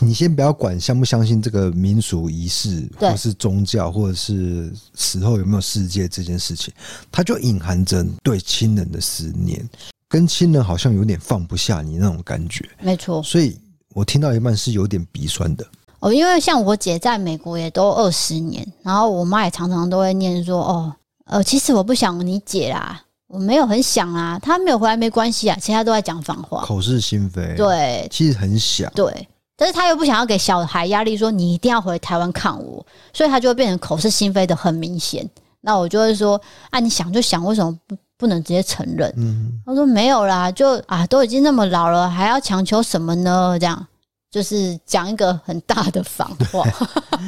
[0.00, 6.72] 你先不要管相不相信这个民俗仪式，或是宗教，或者是死后有没有世界这件事情，
[7.10, 9.68] 它就隐含着对亲人的思念，
[10.08, 12.66] 跟亲人好像有点放不下你那种感觉。
[12.80, 13.60] 没错，所以
[13.94, 15.66] 我听到一半是有点鼻酸的。
[16.02, 20.92] 哦，因为像我姐在美国也都二十年，然后我妈也常常都会念说：“哦，
[21.26, 27.54] 呃，其实我不想你姐啦，我没有很想啊，她没有回来没关系啊。”其他都在讲反话，口是心非。
[27.56, 28.90] 对，其实很想。
[28.96, 35.24] 对，但是她又不想要给小孩压力，说你一定要回台湾看我，所以她就会变成口是心非的很明显。
[35.60, 36.40] 那我就会说
[36.70, 43.56] ：“啊，你想就想，为什么不不能直接承认？”嗯，她说没有啦，就啊，都已经那么老了，还要强求什么呢？
[43.60, 43.86] 这样。
[44.32, 46.66] 就是讲一个很大的反话，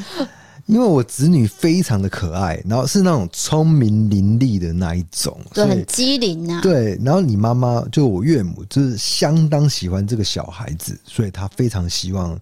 [0.65, 6.63] 因为我子女非常的可爱，然后是那种聪明伶俐的那一种，对，很机灵啊。
[6.63, 12.35] 对，然后你妈妈就我岳母，就是相当喜欢这个小孩子，所以她非常希望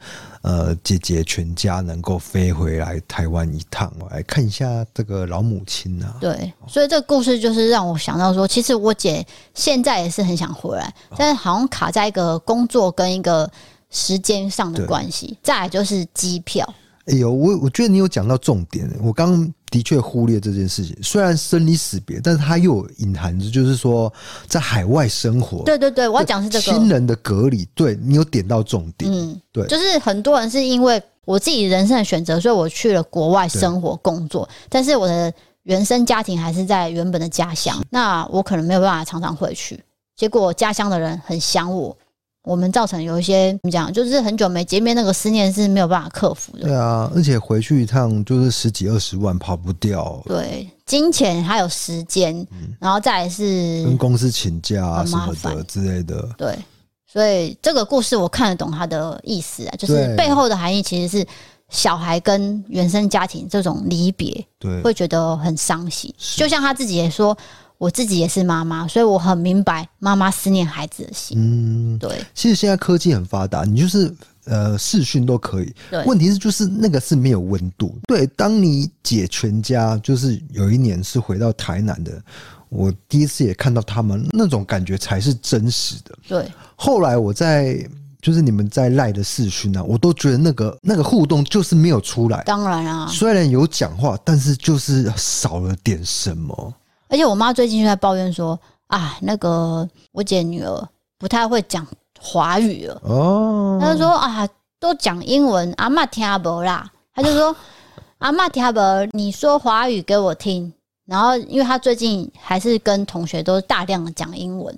[0.43, 6.15] 呃姐姐全家能够飞回来台湾一趟，来看一下这个老母亲啊。
[6.21, 13.51] 对，所以这个故事就是让我想到说，其实我姐现在也是很想回来，但是好像卡在一个工作跟一个。
[13.93, 16.69] 时间上的关系，再来就是机票。
[17.07, 18.89] 哎呦，我我觉得你有讲到重点。
[19.03, 24.13] 我刚刚的确忽略这件事情，虽然生离死别，但是它又有隐含着，就是说
[24.47, 25.65] 在海外生活。
[25.65, 27.67] 对对对，我要讲是这个亲人的隔离。
[27.75, 29.11] 对，你有点到重点。
[29.13, 35.35] 嗯，对，就是很多人是因为我自己人生的选择，所以我去了国外生活工作，但是我的
[35.65, 39.83] 原生家庭还是在原本的家乡，那我可能没有办法常常回去。
[40.15, 41.97] 结果家乡的人很想我。
[42.45, 46.65] 我们造成有一些怎么讲，就是很久没见面，那个思念是没有办法克服的。
[46.65, 50.21] 对啊，而且回去一趟就是十几二十万，跑不掉。
[50.27, 56.29] 对，金钱还有时间，嗯、然后再来是跟公司请假啊什么的之类的。
[56.37, 56.59] 对，
[57.07, 61.25] 所以这个故事我看得懂他的意思啊，就是背后的含义其实是
[61.69, 66.13] 小孩跟原生家庭这种离别，对，会觉得很伤心。
[66.37, 67.37] 就像他自己也说。
[67.83, 71.37] 我自己也是妈妈，所以我很明白妈妈思念孩子的心。
[71.37, 72.25] 嗯，对。
[72.33, 74.15] 其实现在科技很发达，你就是
[74.45, 75.75] 呃视讯都可以。
[75.91, 76.05] 对。
[76.05, 77.99] 问题是就是那个是没有温度。
[78.07, 78.25] 对。
[78.37, 82.23] 当你姐全家就是有一年是回到台南的，
[82.69, 86.17] 我第一次也看到他们那种感觉才是真实的。
[86.29, 86.49] 对。
[86.77, 87.85] 后来我在
[88.21, 92.45] 就是你们在赖的视讯啊，我都觉得那个那个互动就是没有出来。
[92.45, 96.73] 当然啊，虽然有讲话，但是就是少了点什么。
[97.13, 100.89] 而且我妈最近就在抱怨说啊，那个我姐女儿
[101.19, 101.87] 不太会讲
[102.19, 102.99] 华语了。
[103.05, 104.49] 哦，她就说啊，
[104.81, 106.91] 都讲英文，阿嬷听不啦。
[107.15, 107.55] 她就说
[108.17, 108.81] 阿嬷听不，
[109.15, 110.73] 你说华语给我听。
[111.05, 114.75] 然后，因为她最近还是跟同学都大量的讲英文，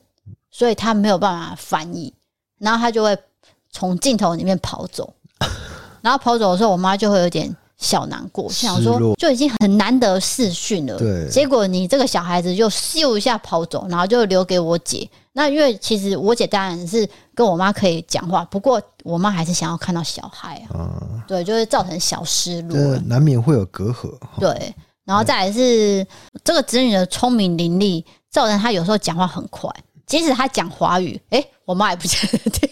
[0.50, 2.12] 所以她没有办法翻译。
[2.58, 3.16] 然后她就会
[3.70, 5.12] 从镜头里面跑走。
[6.02, 7.56] 然后跑走的时候，我妈就会有点。
[7.76, 15.08] 小难过，想说就已经很难得视讯了，对，结果你这个小孩子就咻一下跑走，然后就留给我姐。
[15.32, 24.16] 那因为其实我姐当然是跟我妈可以讲话，不过我妈还是想要看到小孩啊，嗯、对，就会造成小失落，难免会有隔阂。
[24.38, 24.72] 对，
[25.04, 26.06] 然后再来是
[26.44, 29.68] 这个子女的聪明伶俐，造成他有时候讲话很快，
[30.06, 32.70] 即使他讲华语，哎、欸，我妈也不确定。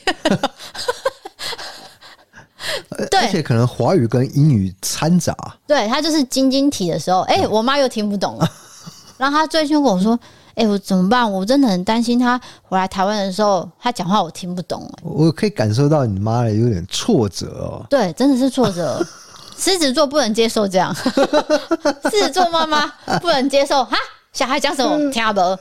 [3.11, 5.37] 对，而且可能华语跟英语掺杂。
[5.67, 8.49] 对，他就是晶晶体的时候，哎、欸，我妈又听不懂了。
[9.19, 10.19] 然后他最近跟我说
[10.57, 11.31] ：“哎、欸，我怎么办？
[11.31, 17.87] 我真的很担心他回来台湾的时候，他讲话我听不懂。”我可以感受到你妈有点挫折哦。
[17.89, 19.05] 对，真的是挫折。
[19.57, 20.93] 狮子座不能接受这样，
[22.11, 22.85] 狮子座妈妈
[23.21, 23.97] 不能接受哈，
[24.33, 25.57] 小孩讲什么听不懂，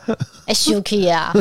[0.48, 1.32] 哎，生气啊。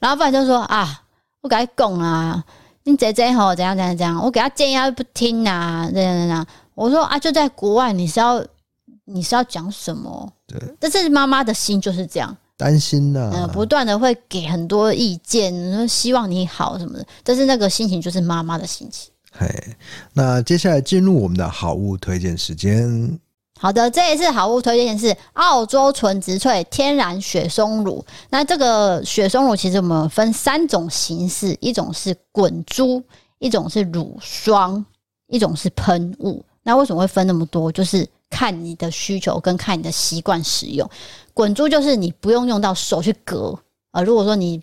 [0.00, 1.02] 然后不然就说啊，
[1.42, 2.42] 我跟你讲啊。
[2.84, 4.20] 你姐姐吼怎样怎样怎样？
[4.22, 6.46] 我给他建议，他不听啊，这样这样。
[6.74, 8.44] 我说啊，就在国外，你是要
[9.04, 10.32] 你是要讲什么？
[10.46, 17.06] 对，但是妈妈的心就是这样，担心呐、啊，嗯，不断的会给很多意见，说希望你好什么的。
[17.22, 19.12] 但是那个心情就是妈妈的心情。
[19.32, 19.46] 嘿，
[20.12, 23.18] 那接下来进入我们的好物推荐时间。
[23.62, 28.02] 好的，这一次好物推荐是澳洲纯植萃天然雪松乳。
[28.30, 33.02] 那这个雪松乳其实我们分三种形式，一种是滚珠，
[33.38, 34.82] 一种是乳霜，
[35.26, 36.42] 一种是喷雾。
[36.62, 37.70] 那为什么会分那么多？
[37.70, 40.88] 就是看你的需求跟看你的习惯使用。
[41.34, 43.54] 滚珠就是你不用用到手去隔，
[43.92, 44.62] 呃，如果说你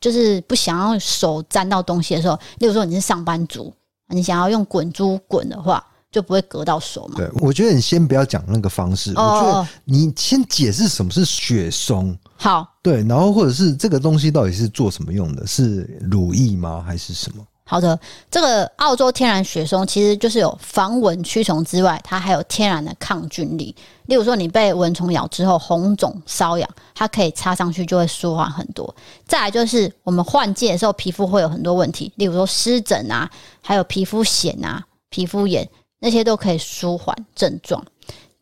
[0.00, 3.72] 就是不想要手沾到东西的时候，例如说你是上班族，
[4.08, 5.86] 你想要用滚珠滚的话。
[6.14, 7.14] 就不会隔到手嘛？
[7.16, 12.16] 对，我觉得你先不要讲那个方式，哦、我觉得你先解释什么是雪松。
[12.36, 15.44] 好，对，然后或者是这个东西到底是做什么用的？
[15.44, 16.84] 是乳液吗？
[16.86, 17.44] 还是什么？
[17.66, 17.98] 好的，
[18.30, 23.74] 这个澳洲天然雪松其实就是有防蚊驱虫之外，它还有天然的抗菌力。
[24.06, 28.94] 例如说，你被蚊虫咬之后红肿瘙痒，它可以擦上去就会舒缓很多。
[29.26, 33.28] 再来就是我们换季的时候，皮肤会有很多问题，例如说湿疹啊，
[33.62, 35.68] 还有皮肤癣啊、皮肤炎。
[36.04, 37.82] 那些都可以舒缓症状。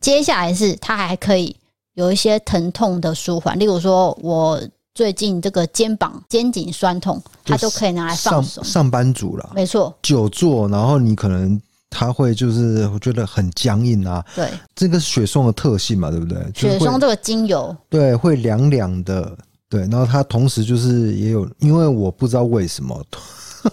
[0.01, 1.55] 接下来是它还可以
[1.95, 4.61] 有一些疼痛的舒缓，例如说我
[4.93, 8.65] 最近这个肩膀、肩颈酸痛，它都可以拿来放松。
[8.65, 14.25] 上班族了，没错，久坐，然后你可能它会就是我觉得很僵硬啊。
[14.35, 16.45] 对，这个是雪松的特性嘛，对不对？
[16.53, 19.39] 雪松这个精油，对，会凉凉的。
[19.69, 23.01] 对，然后它同时就是也有，因为我不知道为什么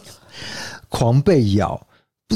[0.90, 1.82] 狂被咬。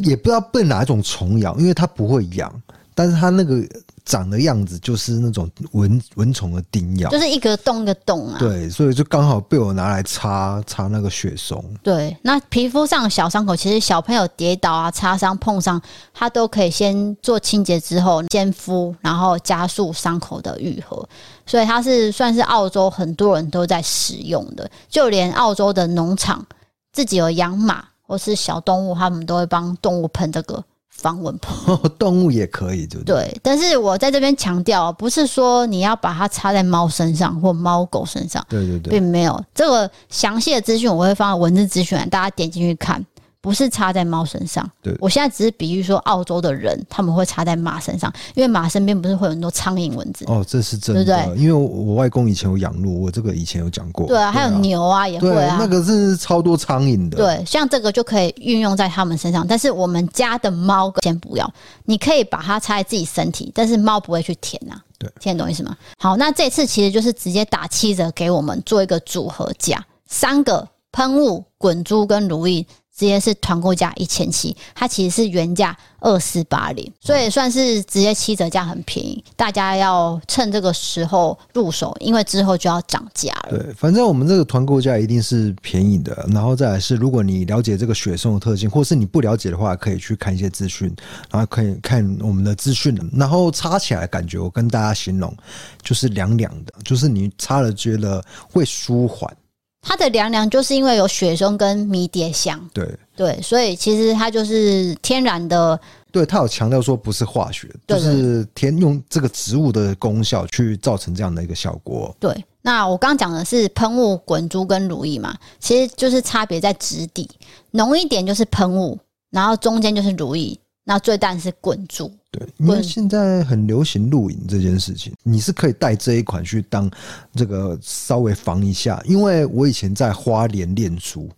[0.02, 2.52] 也不知道被哪一种虫咬，因为它不会痒，
[2.96, 3.64] 但是它那个
[4.06, 8.36] 长的样子就是那种蚊蚊虫的叮咬，就是一个洞一个洞啊。
[8.38, 11.64] 对，所以就刚好被我拿来擦擦那个雪松。
[11.82, 15.82] 对，那皮肤上的小伤口，其实小朋友跌倒啊、擦伤、碰伤，
[16.14, 21.08] 它都可以先做清洁之后先敷，然后加速伤口的愈合。
[21.46, 26.46] 所以它是算是澳洲很多人都在使用的，就连澳洲的农场
[26.92, 27.86] 自己有养马。
[28.08, 31.78] 或是小动物，他们都会帮动物喷这个防蚊喷。
[31.98, 33.16] 动物也可以，对不对？
[33.16, 38.46] 对，但是我在这边强调，不是说你要把它插在猫身上或猫狗身上。
[38.50, 43.04] 对对对，并没有这个详细的资讯，我会放在文字资讯，大家点进去看。
[43.44, 50.24] 不是插在猫身上，对，我现在只是比喻说澳洲的人他们会插在马身上，因为马身边不是会有很多苍蝇蚊子。
[50.30, 51.44] 哦，这是真的，对不对？
[51.44, 65.76] 因为我外公以前有养鹿，我这个以前有讲过，对啊，还有牛啊也会啊，那个是超多苍蝇的，对，像这个就可以运用在他们身上，但是我们家的猫先不要，你可以把它插在自己身体，但是猫不会去舔啊，对，听得懂意思吗？
[65.98, 72.66] 好，那这次其实就是直接打七折给我们做一个组合价，三个喷雾、滚珠跟乳液。
[72.96, 79.24] 直接是团购价一千七，它其实是原价二四八零，所以算是直接七折价，很便宜。
[79.36, 83.58] 大家要趁这个时候入手，因为之后就要涨价了。
[83.58, 86.26] 对，反正我们这个团购价一定是便宜的。
[86.32, 90.94] 然后再来是，如果你了解这个雪松的特性，或是你不了解的话，可以去看一些资讯，
[91.32, 95.36] 然后可以看我们的资讯，然后擦起来感觉，我跟大家形容
[95.82, 99.36] 就是凉凉的，就是你擦了觉得会舒缓。
[99.84, 105.80] 它的凉凉就是因为有雪松跟迷迭香，对对，所以其实它就是天然的。
[106.10, 112.16] 对，它有强调说不是化学，就是天用这个植物的功效去造成这样的一个效果。
[112.20, 117.30] 对，那我刚刚讲的是喷雾、滚珠跟乳液嘛，其实就是差别在质地，
[117.72, 118.98] 浓一点就是喷雾，
[119.32, 122.12] 然后中间就是乳液，那最淡是滚珠。
[122.34, 126.90] 对，因为现在很流行露营这件事情，你是可以带这一款去当
[127.36, 129.00] 这个稍微防一下。
[129.06, 131.30] 因为我以前在花莲念书，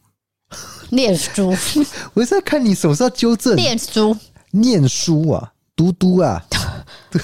[0.90, 1.54] 念书，
[2.16, 4.16] 我是在看你手上纠正念书，
[4.52, 6.42] 念书啊，嘟嘟啊。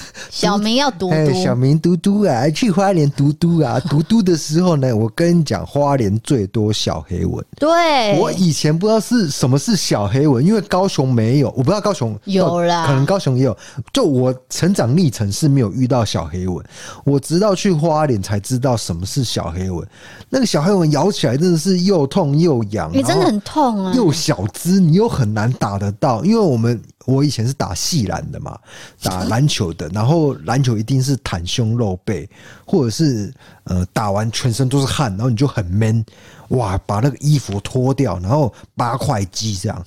[0.30, 7.44] 小明要读读、欸，小明嘟嘟啊，去花莲嘟嘟啊，嘟嘟的时候呢，我跟你讲，花莲最多小黑蚊。
[7.56, 13.56] 对，我以前不知道是什么是小黑蚊，因为高雄没有，我不知道高雄有啦，可能高雄也有。
[13.92, 16.64] 就我成长历程是没有遇到小黑蚊，
[17.04, 19.86] 我直到去花莲才知道什么是小黑蚊。
[20.28, 26.80] 那个小黑蚊咬起来真的是又痛又痒，你、欸、真的很痛啊，又小只，你又很难打得到，因为我们。
[27.04, 28.56] 我以前是打细篮的嘛，
[29.02, 32.28] 打篮球的，然后篮球一定是袒胸露背，
[32.66, 33.32] 或者是
[33.64, 36.04] 呃打完全身都是汗，然后你就很 man，
[36.48, 39.84] 哇，把那个衣服脱掉，然后八块肌这样，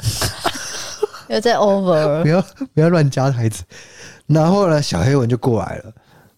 [1.29, 2.43] 又在 over， 不要
[2.73, 3.63] 不要乱加台词，
[4.27, 5.91] 然后呢，小黑蚊就过来了，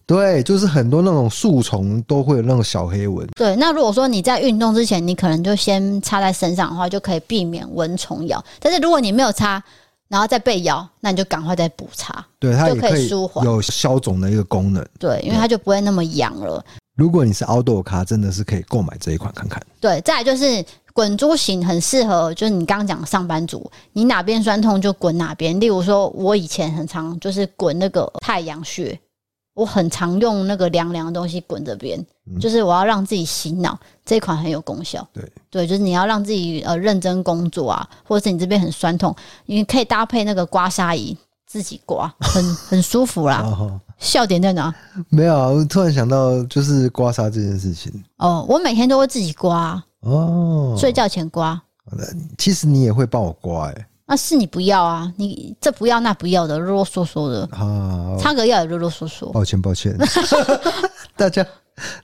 [0.06, 3.26] 对，就是很多那种树丛都会有那种小黑蚊。
[3.36, 8.42] 对，那如果说你在运动之前，你可能就先擦在身上的话，就可以避免蚊虫咬。
[8.58, 9.62] 但是如果你没有擦，
[10.08, 14.84] 然后再被咬，那你就赶快再补擦，对，它就可以舒缓，有消肿的一个功能。
[14.98, 16.64] 对，因为它就不会那么痒了。
[16.96, 19.62] 如果你是 outdoor 咖，真的是可以购买这一款看看。
[19.80, 25.60] 对，再来就是滚珠型，很适合，就是你刚刚讲上班族，你哪边酸痛就滚哪边。
[25.60, 28.98] 例如说，我以前很常就是滚那个太阳穴。
[29.58, 31.98] 我很常用那个凉凉的东西滚这边，
[32.40, 35.04] 就是我要让自己洗脑，这一款很有功效。
[35.12, 39.12] 对对，就是你要让自己呃认真工作啊，或者是你这边很酸痛，
[39.46, 43.44] 你可以搭配那个刮痧仪自己刮，很 很舒服啦。
[43.98, 44.72] 笑点在哪？
[45.08, 47.92] 没有，我突然想到就是刮痧这件事情。
[48.18, 51.60] 哦，我每天都会自己刮哦，睡觉前刮。
[52.36, 53.86] 其实你也会帮我刮哎、欸。
[54.08, 59.30] 那、啊、是你不要啊，你这不要那不要的，啰啰嗦嗦的，啊，插个要也啰啰嗦嗦。
[59.32, 59.94] 抱歉抱歉，
[61.14, 61.46] 大家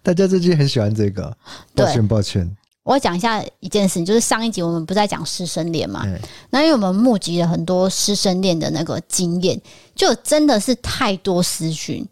[0.03, 1.35] 大家最近很喜欢这个，
[1.75, 2.55] 抱歉抱歉。
[2.83, 6.05] 我讲一下一件事情，就是上一集我们不是在讲师生恋嘛，
[6.51, 9.59] 那因为我们募集了很多师生恋的那个经验，
[9.95, 12.07] 就真的是太多私讯。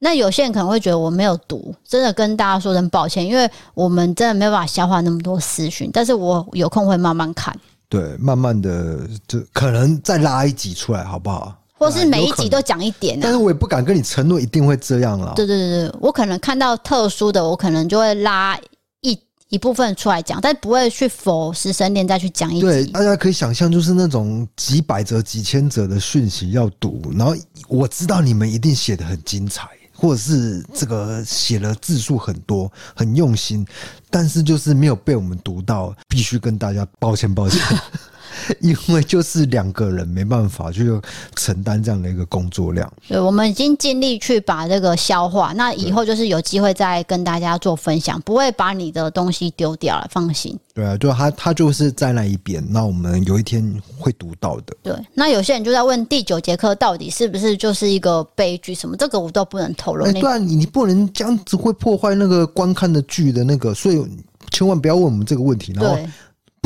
[0.00, 7.56] 那有些人可能会觉得我没有读，真的跟大家说声抱歉，因为我们真的没有办法消化那么多私讯，但是我有空会慢慢看。
[7.88, 11.56] 对，慢慢的就可能再拉一集出来，好不好？
[11.78, 15.34] 或是每一集都讲一点，啊，但是我也不敢跟你承诺一定会这样了。
[15.36, 18.58] 对对对对，我可能看到特殊的，我可能就会拉
[19.02, 19.18] 一
[19.50, 22.60] 一部分出来讲，但不会去否师生恋再去讲一集。
[22.62, 27.36] 对，大家可以想象，就是那种几百则、几千则的讯息要读，然后
[27.68, 29.68] 我知道你们一定写得很精彩。
[29.96, 33.66] 或者是这个写了字数很多，很用心，
[34.10, 37.60] 但是就是没有被我们读到，必须跟大家抱歉抱歉。
[38.60, 40.88] 因为就是两个人没办法去
[41.34, 42.90] 承担这样的一个工作量。
[43.08, 45.52] 对，我们已经尽力去把这个消化。
[45.54, 50.58] 那以后就是有机会再跟大家做分享，不会把你的东西丢掉了，放心。
[50.74, 53.64] 对啊，就他他就是在那一边，那我们有一天
[53.98, 54.76] 会读到的。
[54.82, 58.74] 对，那有些人就在问第九节课到底是不是就是一个悲剧？
[58.74, 60.04] 什么这个我都不能透露。
[60.12, 64.06] 对啊，你你不能这样子会破坏那个观看的剧的那个，所以
[64.50, 65.72] 千万不要问我们这个问题。
[65.74, 65.98] 然后。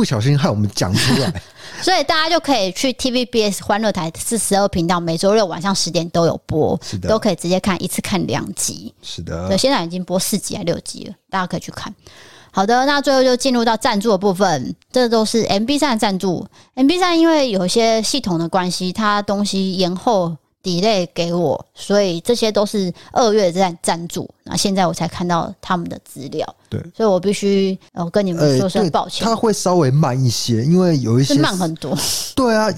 [0.00, 1.42] 不小心害我们讲出来，
[1.82, 8.94] 所以大家就可以去 TVBS 欢乐台四十二频道，每周六晚上十点都有播，是的，都可以直接看，一次看两集。
[9.02, 11.94] 是的，对，现在已经播四集还六集了，大家可以去看。
[12.50, 16.46] 好的，那最后就进入到赞助的部分，这都是 MB 三的赞助。
[16.76, 29.24] MB 三因为有些系统的关系，它东西延后 delay 给我，所以这些都是二月在赞助，那现在我才看到他们的资料，对，所以我必须呃跟你们说声抱歉。
[29.24, 31.96] 他会稍微慢一些，因为有一些慢很多。
[32.34, 32.68] 对啊，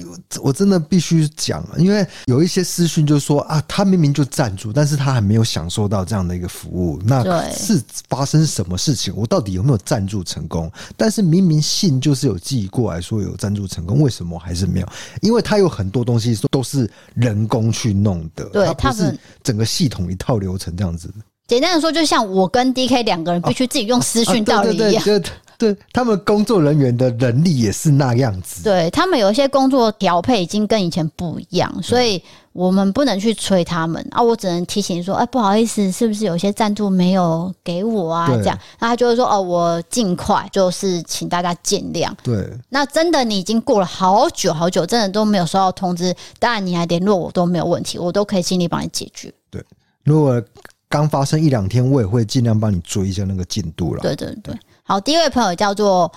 [0.41, 9.13] 我真的必须讲，因为有一些私讯就说啊，他明明就赞助，但是他还没有享受到这样的一个服务，那是发生什么事情？
[9.17, 10.71] 我到底有没有赞助成功？
[10.97, 14.89] 但是明明信就是有寄过来说有赞助成功，为什么还是没有？
[15.21, 17.72] 因为他有很多东西都是人工。
[17.73, 21.13] 去弄的，对，他是整个系统一套流程这样子。
[21.49, 25.05] 简单的说，就像我跟 DK 两个人必须自己用私讯道理一样。
[25.05, 25.31] 对，对，对，
[25.63, 28.65] 对，他们工作人员的能力也是那样子。
[28.65, 32.21] 对，他们有一些工作调配已经跟以前不一样，所以
[32.53, 34.21] 我们不能去催他们啊。
[34.21, 38.27] 我只能提醒说，哎，不好意思，是不是有些赞助没有给我啊？
[38.29, 42.11] 这样，那他就会说，哦，我尽快，就是请大家见谅。
[42.25, 49.33] 对，那真的你已经过了好久好久，真的都没有收到通知，当然你还联络我都没有问题，我都可以尽力帮你解决。
[49.49, 49.65] 对，
[50.03, 50.43] 如果。
[50.89, 54.03] 刚发生一两天，我也会尽量帮你追一下那个进度了。
[54.03, 54.55] 对对对，
[54.85, 56.11] 好，第一位朋友叫做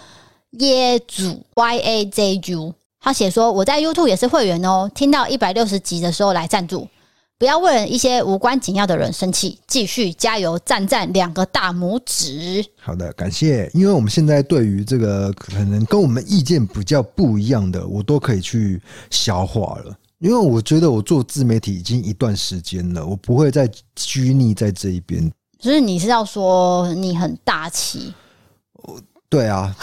[0.58, 6.88] 耶祖 Y A Z U，他写说我在 YouTube 也是会员哦，听到一百六十集的时候来赞助，
[7.38, 12.66] 不要为了一些无关紧要的人生气，继续加油，赞赞两个大拇指。
[12.82, 19.96] 好的，感谢，因为我们现在对于这个可能跟我们意见比较不一样的，我都可以去消化了。
[20.20, 25.32] 因为我觉得我做自媒体已经一段时间了，我不会再拘泥在这一边。
[25.60, 28.12] 就是你是要说你很大气？
[29.30, 29.76] 对啊，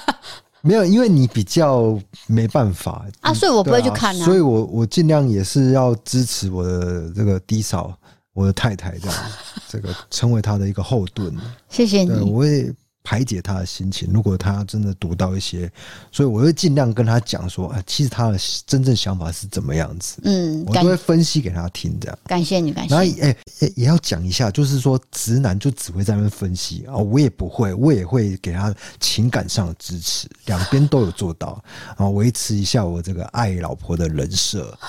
[0.62, 4.24] 没有，因为你比较没办法啊，所以我不会去看啊。
[4.24, 7.92] 所以我我尽量也是要支持我的这个低嫂，
[8.32, 9.16] 我的太太这样，
[9.68, 11.34] 这个成为她的一个后盾。
[11.68, 12.72] 谢谢你，我也。
[13.02, 14.10] 排解他的心情。
[14.12, 15.70] 如果他真的读到一些，
[16.12, 20.20] 所以我会尽量跟他讲说，啊，其实他的真正想法是怎么样子。
[20.24, 22.18] 嗯，我都会分析给他听，这样。
[22.24, 22.94] 感谢你，感谢。
[22.94, 31.62] 然后，哎，也也要讲一下，就是说，直男就只会在那边分析啊，我也不会，我也会给他情感上的支持，两边都有做到，
[31.96, 34.76] 然后维持一下我这个爱老婆的人设。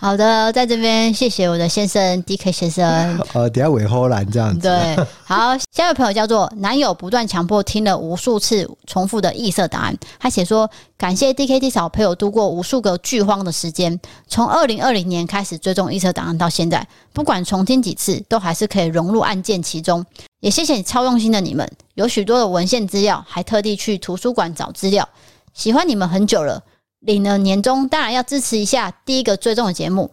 [0.00, 3.20] 好的，在这边谢谢我的先生 DK 先生。
[3.34, 4.60] 呃，等下尾后来这样子。
[4.60, 20.02] 对，好，下一位朋友叫做男友不断强迫听了无数次重复的异色档案，他写说感谢 D 嫂陪我度过无数个剧荒的时间，从二零二零年开始追踪异色档案到现在，不管重听几次，都还是可以融入案件其中。
[20.40, 25.06] 也谢谢你超用心的你们，有许多的文献资料，还特地去图书馆找资料，
[25.52, 26.62] 喜欢你们很久了。
[27.00, 30.10] 领了年终，当然要支持一下第一个追踪的节目。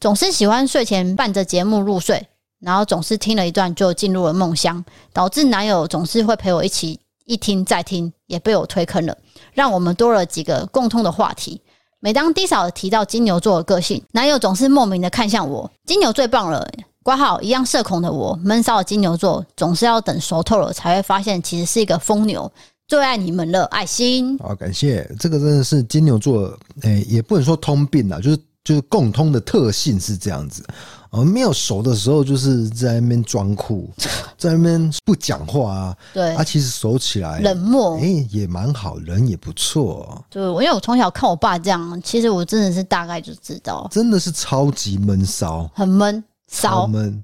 [0.00, 2.28] 总是喜欢睡前伴着节目入睡，
[2.60, 9.16] 然后总是听了一段就进入了梦乡，导致男友总是会陪我一起一听再听，也被我推坑了，
[9.52, 11.60] 让我们多了几个共通的话题。
[11.98, 15.68] 每当 D 嫂提到金牛座的个性，男友总是莫名的看向我。
[15.84, 16.64] 金牛最棒了，
[17.02, 22.52] 括号一样社恐的我，闷骚的金牛座总是要等熟透了才会发现，其实是一个疯牛。
[22.88, 24.38] 最爱你们了，爱心。
[24.38, 25.06] 好，感谢。
[25.20, 26.44] 这个真的是金牛座，
[26.80, 30.64] 诶、欸，也不能说通病啦，就是就是共通的特性是这样子。
[31.10, 33.90] 呃，没有熟的时候，就是在那边装酷，
[34.38, 35.96] 在那边不讲话啊。
[36.14, 40.24] 对，啊，其实熟起来冷漠，诶、欸，也蛮好，人也不错。
[40.30, 47.22] 对，因为我从小看我爸这样，其实我真的是大概就知道，真的是超级闷骚，很闷骚闷。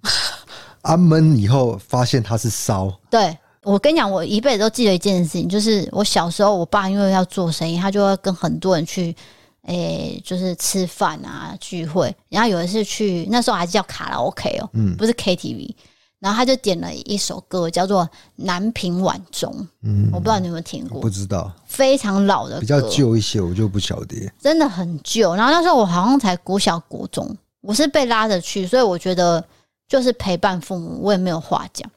[0.82, 3.34] 啊闷以后发现他是骚，对。
[3.64, 9.14] 我跟你讲，我一辈子都记得一件事情，就是我小时候，我爸因为要做生意，他就会跟很多人去，
[9.62, 12.14] 诶、欸，就是吃饭啊聚会。
[12.28, 15.74] 然后有一次去，那时候还是叫卡拉 OK 哦，嗯，不是 KTV。
[16.20, 18.02] 然后他就点了一首歌，叫做
[18.36, 19.52] 《南屏晚钟》，
[19.82, 25.34] 嗯，我不知道你有没有听过，不知道，非常老的歌，比较旧一些，我就不晓得，真的很旧。
[25.34, 29.44] 然后那时候我好像才国小国中，我是被拉着去，所以我觉得
[29.86, 31.90] 就是陪伴父母，我也没有话讲。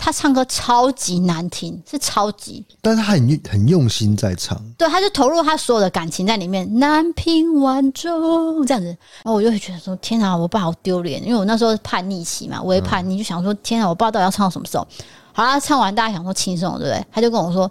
[0.00, 6.66] 他唱歌超级难听，是超级，但是他很很用心在唱，对，他就投入他所有的感情在里面。
[6.78, 11.22] 南屏晚钟这样子，然后我就会觉得说：天啊，我爸好丢脸！
[11.22, 14.88] 因为我那时候叛逆期嘛，我也叛逆，就想说：天啊，我爸到底要唱到什么时候？
[15.32, 17.06] 好啦，唱完大家想说轻松，对不对？
[17.12, 17.70] 他就跟我说：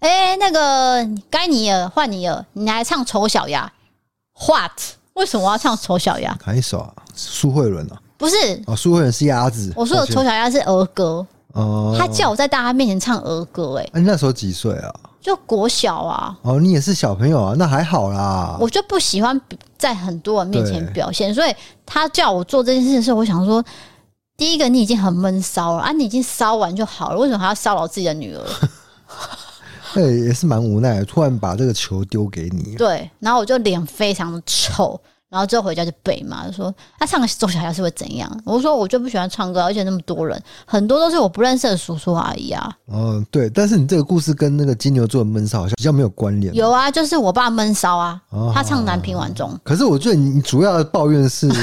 [0.00, 3.72] 哎、欸，那个该你了，换你了，你来唱丑小鸭。
[4.46, 4.72] What？
[5.14, 6.38] 为什么我要唱丑小鸭？
[6.46, 6.92] 哪一首啊？
[7.14, 8.00] 苏慧伦啊？
[8.16, 9.72] 不是哦，苏慧伦是鸭子。
[9.74, 11.26] 我说的丑小鸭是儿歌。
[11.52, 14.94] 哦，他叫我在大家面前唱儿歌，哎，你那时候几岁啊？
[15.20, 16.36] 就国小啊。
[16.42, 18.56] 哦，你也是小朋友啊，那还好啦。
[18.58, 19.40] 我就不喜欢
[19.78, 21.54] 在很多人面前表现，所以
[21.86, 23.62] 他叫我做这件事的时候，我想说，
[24.36, 28.44] 第一个你已经很闷骚了啊，你已经骚完就好了，为什么还要骚扰自己的女儿？
[29.94, 32.74] 对， 也是蛮无奈的，突然把这个球丢给你。
[32.76, 34.98] 对，然后我就脸非常的臭。
[35.32, 38.30] 然后之后回家就背嘛，就说他唱个周小调是会怎样？
[38.44, 42.70] 我说我就不喜欢唱歌，而且那么多人，很多都是我不认识的叔叔阿姨啊。
[42.92, 46.54] 嗯，对，但是你这个故事跟那个金牛座的闷骚好像比较没有关联。
[46.54, 49.58] 有啊，就是我爸闷骚啊，哦、他唱南屏晚钟。
[49.64, 51.50] 可是我觉得你主要的抱怨是。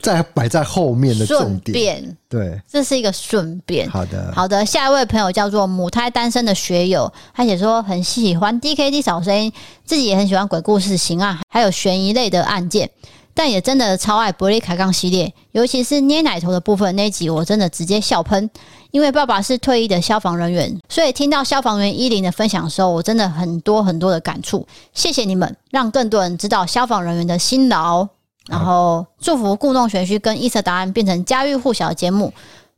[0.00, 3.88] 在摆在后面的重点，对，这是一个顺便。
[3.90, 4.64] 好的，好的。
[4.64, 9.52] 下一位朋友叫做母胎单身的学友，他写说很喜欢 DKD 小声音，
[9.84, 12.88] 自己也很喜欢鬼故事、刑案，还有悬疑类的案件，
[13.34, 18.48] 但也真的超爱伯利凯杠系列，尤其是捏奶头的部分那一集，我真的直接笑喷。
[18.90, 24.66] 因为爸爸是退役的消防人员，所以听到消防员依林的分享的时候，我真的很多很多的感触。
[24.94, 28.08] 谢谢你们，让更多人知道消防人员的辛劳。
[28.48, 32.32] 然后祝福故弄玄虚跟异色答案变成家喻户晓的节目。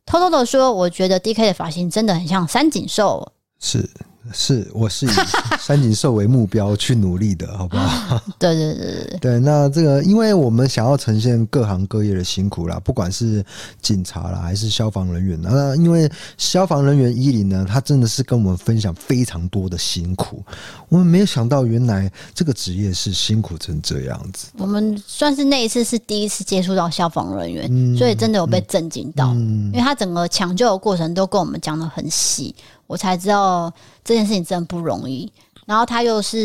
[0.05, 3.31] 偷偷的说，我觉得 DK 的发型真的很像三井寿。
[3.59, 3.89] 是。
[4.31, 5.09] 是，我是以
[5.59, 8.21] 三井寿为目标去努力的，好不好？
[8.37, 9.39] 对对对对对。
[9.39, 13.43] 那这个，因为我们想要呈现各行各业的辛苦啦，不管是
[13.81, 15.39] 警察啦，还是消防人员。
[15.41, 20.43] 那因为消防人员伊林呢，他真的是跟我们分享非常多的辛苦。
[20.87, 24.49] 我们没有想到，原来这个职业是辛苦成这样子。
[24.57, 32.53] 我们算是那一次是第一次接触到消防人员，嗯、所以真的有被震惊到，嗯、因为他整个抢救的过程都跟我们讲的很细。
[32.91, 33.71] 我才知道
[34.03, 35.31] 这件事情真的不容易，
[35.65, 36.37] 然后她又是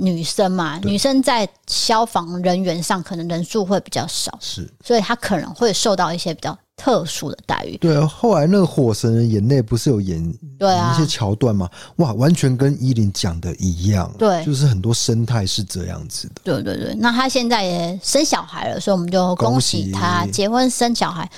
[0.00, 7.76] 女生嘛，女生在消防人员上可能人数会比较少，是，所以她可能会受到一些比较特殊的待遇。
[7.76, 11.68] 对啊，后来那个火神的眼泪不是有演对啊一些桥段吗？
[11.96, 16.34] 哇，完全跟依林讲的一样，对，就是很多生态是这样子的。
[16.42, 21.30] 对对对，那她现在也生小孩了，所以我们就恭喜她结婚生小孩。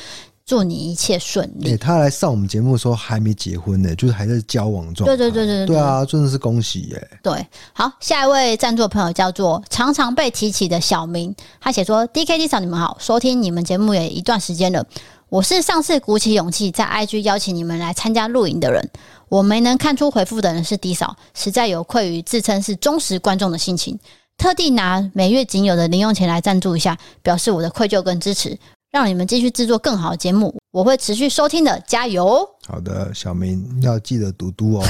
[0.47, 1.71] 祝你一切顺利。
[1.71, 5.05] 欸，他来上我们节目的时候还没结婚呢，就是还在交往中。
[5.05, 7.11] 对对对对对，对啊，真的是恭喜耶！
[7.21, 14.87] 对，好，下一位赞助朋友叫做常常被提起的小明，他写说：“DKD 嫂，你们好，收听你们节目也一段时间了。
[15.29, 18.89] 我是上次鼓起勇气在 IG 邀请你们来参加录影的人，
[19.29, 23.99] 我没能看出回复的人是 D 嫂，实在有愧于自称是忠实观众的心情，
[24.39, 28.57] 特地拿每月仅有的零用钱来赞助一下，表示我的愧疚跟支持。”
[28.97, 32.49] 让你们继续制作更好的节目，我会持续收听的，加油！
[32.67, 34.85] 好的，小明要记得嘟嘟哦。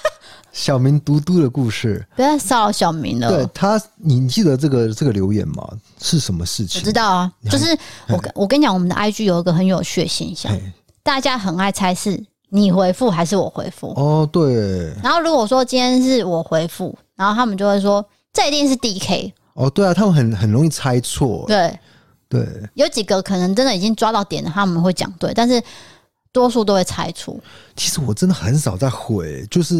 [0.52, 3.30] 小明嘟嘟的故事，不要骚扰小明了。
[3.30, 5.66] 对他，你记得这个这个留言吗？
[6.02, 6.82] 是什么事情？
[6.82, 7.74] 我知道啊，就是
[8.08, 10.52] 我跟我跟你讲，我们的 IG 有一个很有趣的现象，
[11.02, 13.88] 大家很爱猜是你回复还是我回复。
[13.96, 14.92] 哦，对。
[15.02, 18.04] 然后如果说今天是我回复，然后他们就会说
[18.34, 19.32] 这一定是 DK。
[19.54, 21.44] 哦，对啊，他们很很容易猜错。
[21.46, 21.78] 对。
[22.28, 25.62] 对，有几个可能真的已经抓到点了，他们会讲对，但是
[26.32, 27.38] 多数都会猜错。
[27.76, 29.74] 其实我真的很少在回，就是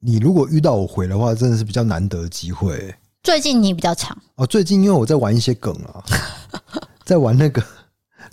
[0.00, 2.94] 你如果遇到我回的话，真的是比较难得的机会。
[3.22, 6.02] 最近你比较长哦，最近因为我在玩一些梗啊，
[7.04, 7.62] 在玩那个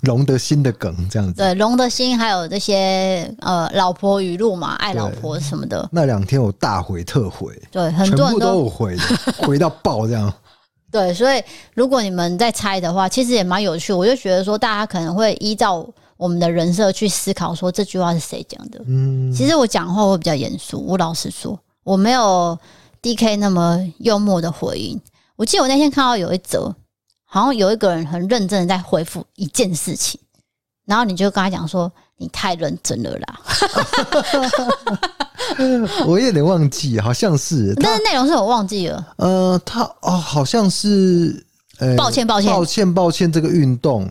[0.02, 1.34] 龙的心的梗这样子。
[1.34, 5.88] 对，龙的心还有这些呃老婆语录嘛，爱老婆什么的。
[5.90, 9.02] 那两天我大回特回，对，很多人都，都有回的，
[9.38, 10.32] 回到爆这样。
[10.94, 11.42] 对，所以
[11.74, 13.92] 如果你们在猜的话，其实也蛮有趣。
[13.92, 15.84] 我就觉得说，大家可能会依照
[16.16, 18.80] 我们的人设去思考，说这句话是谁讲的。
[18.86, 20.80] 嗯，其实我讲话会比较严肃。
[20.86, 22.56] 我老实说，我没有
[23.02, 25.00] DK 那么幽默的回应。
[25.34, 26.72] 我记得我那天看到有一则，
[27.24, 30.20] 好像有一个人很认真的在回复一件事情，
[30.86, 33.40] 然后你就跟他讲说：“你太认真了啦。
[36.06, 39.06] ”我有点忘记，好像是， 但是内容是我忘记了。
[39.16, 41.44] 呃，他哦，好像是，
[41.78, 44.10] 呃，抱歉，抱歉，抱歉，抱歉，这个运动。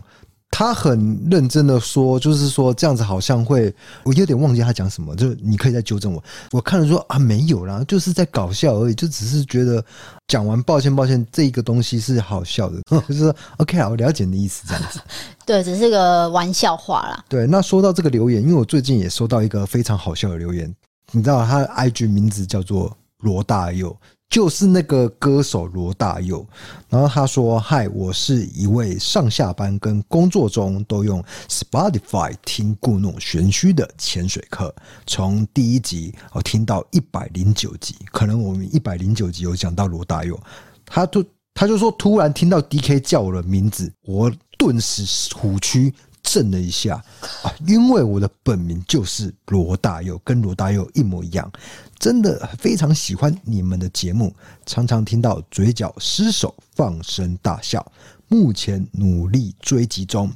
[0.56, 3.74] 他很认真的说，就是说这样子好像会，
[4.04, 6.22] 我有点忘记他讲什么，就你可以再纠正我。
[6.52, 9.84] 我看了说啊，没有啦，就是在搞笑而已，就只是觉得
[10.26, 15.00] 讲完抱歉抱歉这个东西是好笑的， 就是说 OK 啊，我了解你的意思，这样子。
[15.46, 17.24] 对，只是个玩笑话啦。
[17.28, 20.74] 对，那说到这个留言，因为我最近也收到一个非常好笑的留言，
[21.12, 23.94] 你知道他的 IG 名字叫做罗大佑。
[24.34, 26.44] 就是那个歌手罗大佑，
[26.88, 34.74] 然后他说：“嗨，我是一位上下班跟工作中都用 Spotify 听故弄玄虚的潜水客，
[35.06, 40.36] 从第一集我听到一百零九集，可能我们一百零九集有讲到罗大佑，
[40.84, 41.24] 他就
[41.54, 44.28] 他就说突然听到 DK 叫我的名字，我
[44.58, 45.94] 顿时虎躯
[46.24, 46.96] 震了一下
[47.42, 51.48] 啊，因为我的本名就是罗大佑，跟罗大佑一模一样。”
[51.96, 54.34] 真的非常喜欢你们的节目，
[54.66, 57.86] 常常听到嘴角失手，放声大笑。
[58.28, 60.30] 目前努力追击中，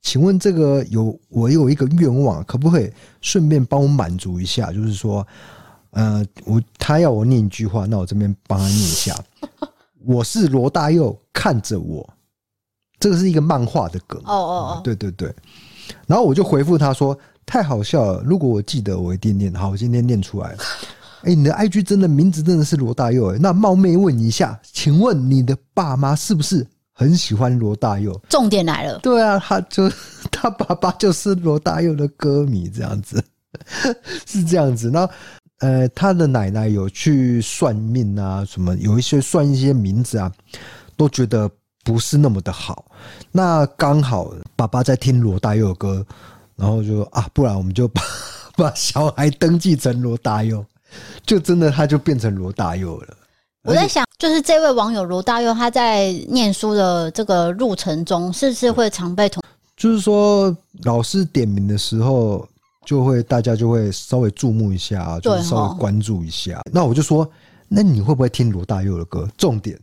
[0.00, 4.72] 请问这个有我有一个愿望，可不可以顺便帮我满足一下？
[4.72, 5.26] 就是说，
[5.90, 9.14] 呃，我他要我念一句话，那我这边帮他念一下。
[10.04, 12.08] 我是罗大佑，看着我，
[13.02, 14.20] 这个是一个漫画的梗。
[14.24, 15.34] 哦哦哦，对对对。
[16.06, 20.58] 然后我就回复他说：“太好笑了，如果我记得，我一定念。”好，我今天念出来了。
[21.22, 23.38] 哎，你的 IG 真的名字真的是罗大佑哎。
[23.40, 28.18] 那冒昧问一下，请问你的爸妈是不是很喜欢罗大佑？
[28.28, 28.98] 重点来了。
[29.00, 29.90] 对啊，他就
[30.30, 33.22] 他爸爸就是罗大佑的歌迷，这样子
[34.26, 34.90] 是这样子。
[34.90, 35.08] 那
[35.60, 40.32] 呃，他的奶奶有去算命啊，什么有一些算一些名字啊，
[40.96, 41.48] 都觉得
[41.82, 42.84] 不是那么的好。
[43.30, 46.06] 那刚好爸爸在听罗大佑的歌，
[46.56, 48.02] 然后就啊，不然我们就把
[48.56, 50.64] 把小孩登记成罗大佑。
[51.24, 53.16] 就真的他就变成罗大佑了。
[53.64, 59.42] 我在想，就是这位网友罗大佑，他在念书的这个路程中，是不是会常被同？
[59.74, 62.46] 就是说，老师点名的时候，
[62.84, 66.60] 就会大家就会稍微注目一下，就是稍微关注一下。
[66.70, 67.26] 那我就说，
[67.68, 69.26] 那你会不会听罗大佑的歌？
[69.38, 69.78] 重点，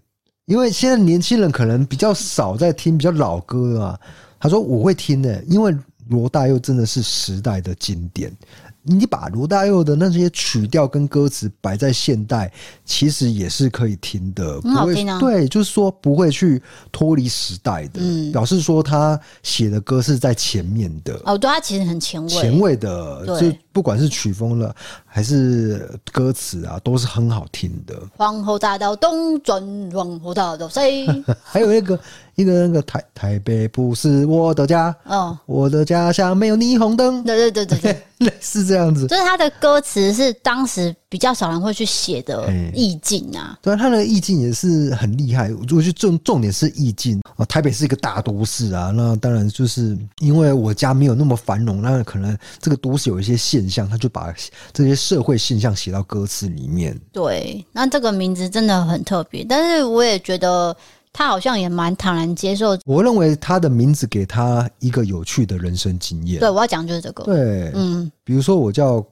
[0.50, 4.00] 因为现在年轻人可能比较少在听比较老歌啊。
[4.40, 5.76] 他说我会听的，因为
[6.08, 8.36] 罗大佑真的是时代的经典。
[8.82, 12.52] 你把罗大佑的那些曲调跟歌词摆在现代，
[12.84, 15.20] 其实也是可以听的，很好听啊。
[15.20, 16.60] 对，就是说不会去
[16.92, 21.14] 脱离时代的，嗯，表示说他写的歌是在前面的。
[21.26, 24.76] 哦，对，他其实很前卫，前卫的，就不管是曲风了
[25.06, 27.96] 还是歌词啊，都是很好听的。
[28.18, 29.64] 皇后大道东转，
[29.94, 31.08] 皇后大道西，
[31.42, 31.98] 还有一个。
[32.36, 39.08] 一个那个台台北不是我的家，哦，我的家乡没有霓虹灯，对对对对对， 类似这样子。
[39.08, 43.58] 就是他的歌词是当时比较少人会去写的意境啊。
[43.62, 45.52] 对，他的意境也是很厉害。
[45.54, 47.44] 我觉得重重点是意境啊。
[47.46, 54.34] 台北是一个大都市啊，那当然就是因为我家没有那么繁荣，那可能这个都市有一些现象，他就把
[54.72, 56.96] 这些社会现象写到歌词里面。
[57.12, 60.76] 对，那这个名字真的很特别，但是我也觉得。
[61.12, 62.78] 他好像也蛮坦然接受。
[62.86, 66.40] 我认为他的名字给他一个有趣的人生经验。
[66.40, 67.24] 对，我要讲就是这个。
[67.24, 69.04] 对，嗯，比如说我叫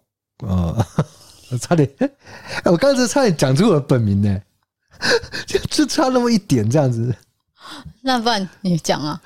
[0.45, 0.85] 呃，
[1.61, 1.89] 差点，
[2.65, 4.41] 我刚才差点讲出我的本名呢，
[5.45, 7.15] 就就差那么一点这样子。
[8.01, 9.21] 那不然你讲啊？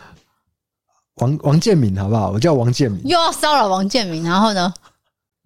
[1.15, 2.31] 王王建民好不好？
[2.31, 3.01] 我叫王建民。
[3.07, 4.73] 又要骚扰王建民，然后呢？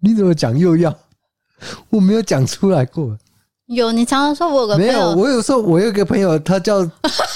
[0.00, 0.96] 你怎么讲又要？
[1.90, 3.18] 我没有讲出来过。
[3.66, 6.88] 有，你常常说我有个朋友，没有，我有说，我有个朋友，他叫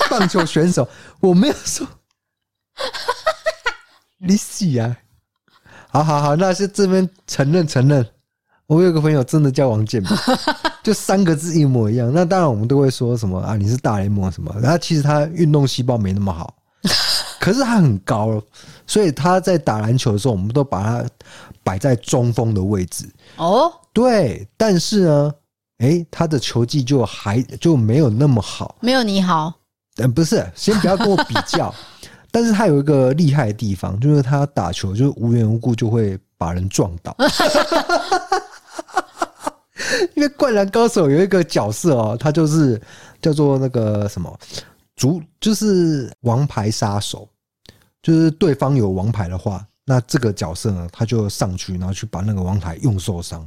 [0.09, 0.89] 棒球选手，
[1.21, 1.87] 我没有说，
[4.19, 4.97] 你死啊！
[5.89, 8.07] 好好好，那是这边承认承认，
[8.71, 10.11] 我有个朋友真的叫王建民，
[10.81, 12.09] 就三个字一模一样。
[12.15, 13.57] 那当然我们都会说什么啊？
[13.57, 14.55] 你是大联盟什么？
[14.63, 16.55] 然后其实他运动细胞没那么好，
[17.41, 18.41] 可是他很高，
[18.87, 21.05] 所以他在打篮球的时候，我们都把他
[21.65, 23.11] 摆在中锋的位置。
[23.39, 25.33] 哦，对，但是呢。
[25.79, 29.51] 哎、欸，他的球技就还就没有那么好，没有你好。
[29.97, 31.75] 嗯，不是，先不要跟我比较。
[32.31, 37.17] 但是他有一个厉害的地方，就是他打球就是无缘无故就会把人撞倒。
[40.15, 42.81] 因为《灌篮高手》有一个角色哦，他就是
[43.21, 44.39] 叫做那个什么
[44.97, 47.29] 主，就是王牌杀手。
[48.03, 53.47] 就是对方有王牌的话，那这个角色呢，他就上去，然后去把那个王牌用受伤。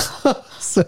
[0.58, 0.86] 是。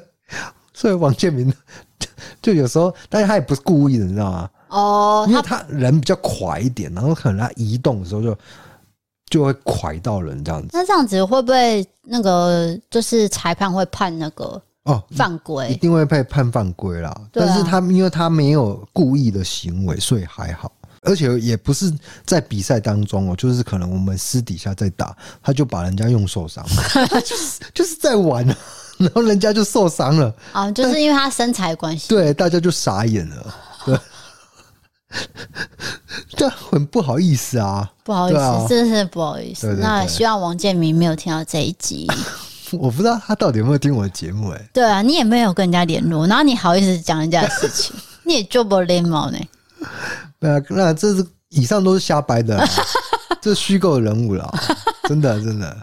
[0.72, 1.52] 所以王建民
[2.40, 4.50] 就有时候，但是他也不是故意的，你知道吗？
[4.68, 8.38] 哦，因为他人比较快一点，然后可能他移动的时候就
[9.28, 10.68] 就会快到人这样子。
[10.72, 15.68] 那这样子会不会那个就是裁判会判那个哦犯规？
[15.68, 17.14] 一定会被判犯规啦。
[17.32, 20.70] 但是他因为他没有故意的行为，所以还好。
[21.06, 21.92] 而且也不是
[22.24, 26.64] 在比赛当中哦，就是可能我们私底下在打，他就把人家用受伤，
[27.22, 28.56] 就是就是在玩啊。
[28.96, 32.08] 然后人家就受伤了啊，就是因为他身材关系。
[32.08, 33.54] 对，大家就傻眼了。
[33.84, 33.98] 对，
[36.36, 39.76] 这很不好意思啊，不好意思，啊、真的是不好意思。
[39.80, 42.06] 那希望王建民没有听到这一集。
[42.72, 44.70] 我不知道他到底有没有听我的节目哎、欸。
[44.72, 47.94] 对啊，你也没有跟人家联络，然后你好意思讲人家的事情，
[48.24, 49.38] 你也做不了脸毛呢。
[50.40, 52.62] 对啊，那这是以上都是瞎掰的，
[53.40, 54.52] 这是虚构人物了，
[55.08, 55.76] 真的真的。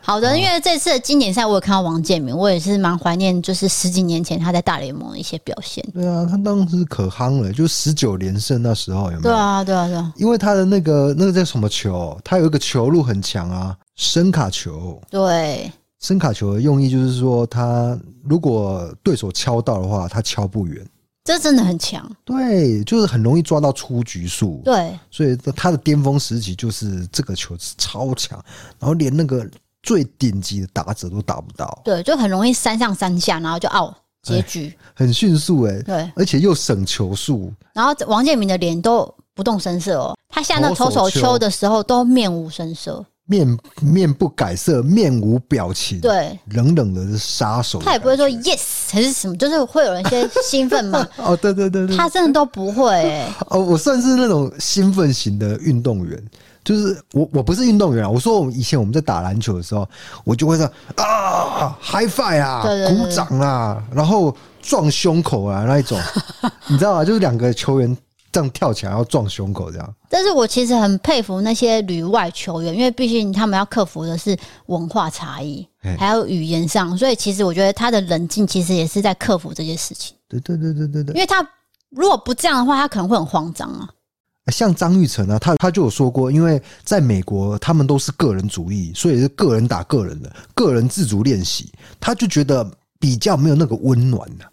[0.00, 5.82] 好的，因为这次的经典赛，我有看到王建民，我也是蛮怀念，就是十几年前他在大联盟的一些表现。
[5.94, 9.22] 对啊，他当时可夯了，就十九连胜那时候有没有？
[9.22, 10.12] 对啊，对啊，对啊。
[10.16, 15.00] 因为他的那个那个叫什么球，他有一个球路很强啊，伸卡球。
[15.10, 15.72] 对，
[16.04, 20.86] 伸卡球的用意就是说，他如果对手敲到的话，他敲不远。
[21.24, 22.08] 这真的很强。
[22.24, 24.60] 对，就是很容易抓到出局数。
[24.62, 28.38] 对，所以他的巅峰时期就是这个球是超强，
[28.78, 29.48] 然后连那个。
[29.86, 31.82] 最顶级的打者都打不到。
[31.84, 35.82] 对，就很容易三上三下，然后就 out 结局，很迅速哎、欸。
[35.82, 37.52] 对，而且又省球数。
[37.74, 43.04] 然后王建民的脸都不动声色哦，他下那投手丘的时候都面无声色。
[43.26, 47.80] 面面不改色，面无表情，对，冷冷的杀手。
[47.80, 51.06] 他也不会说 yes 还是什么，就是会有人先兴奋嘛。
[51.16, 53.32] 哦，对对对对，他真的都不会、欸。
[53.48, 56.22] 哦，我算是那种兴奋型的运动员，
[56.62, 58.10] 就是我我不是运动员啊。
[58.10, 59.88] 我说我们以前我们在打篮球的时候，
[60.24, 65.98] 我就会说啊，high five 啊，鼓掌啊，然后撞胸口啊那一种，
[66.68, 67.04] 你知道吗？
[67.04, 67.96] 就是两个球员。
[68.34, 69.94] 这样跳起来要撞胸口，这样。
[70.10, 74.36] 但是我其实很佩服那些旅外球员，因为毕竟他们要克服的是
[74.66, 75.64] 文化差异，
[75.96, 80.16] 还有语言上，所以其实我觉得他的冷静其实也是在克服这些事情。
[80.28, 81.14] 对对对对对对。
[81.14, 81.48] 因为他
[81.90, 83.88] 如果不这样的话，他可能会很慌张啊。
[84.50, 94.44] 像张玉成啊，他他就有说过，因为在美国他们都是个人主义，所以是个人打个人的，个人自主练习，他就觉得比较没有那个温暖的。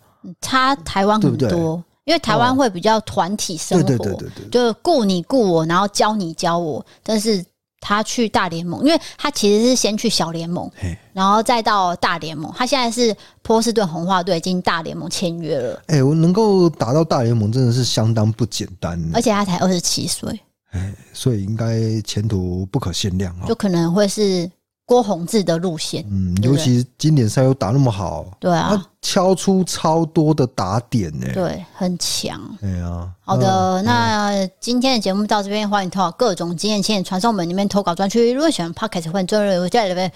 [0.41, 1.49] 差台湾很多。
[1.49, 1.83] 对不对？
[2.05, 4.21] 因为台湾会比较团体生活，
[4.51, 6.83] 就是顾你顾我，然后教你教我。
[7.03, 7.45] 但是
[7.79, 10.69] 他去大联盟，因为他其实是先去小联盟，
[11.13, 12.51] 然后再到大联盟。
[12.55, 15.81] 他现在是波士顿红袜队，已经大联盟签约了。
[15.87, 18.99] 哎，我能够打到大联盟，真的是相当不简单。
[19.13, 20.39] 而且他才二十七岁，
[20.71, 23.47] 哎，所以应该前途不可限量啊！
[23.47, 24.49] 就可能会是。
[24.91, 33.09] 郭宏志的路线，嗯，尤其今年赛又打那么好，对啊，他敲出超多的打点呢，对，很强，对啊。
[33.21, 38.33] 好的，那今天的节目到这边，欢迎投稿各种经验，请传送门里面投稿专区。
[38.33, 40.11] 如果喜欢 Podcast 欢迎追留在里面。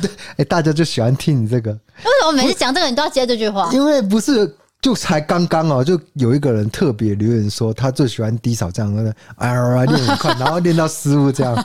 [0.00, 1.72] 对，哎，大家就喜欢听你这个。
[1.72, 3.70] 为什么每次讲这个你都要接这句话？
[3.74, 4.56] 因为不是。
[4.80, 11.64] 就才刚刚哦，就有一个人特别留言说，他最喜欢低扫这样的，哎呀，练很快， 然后练到失误这样，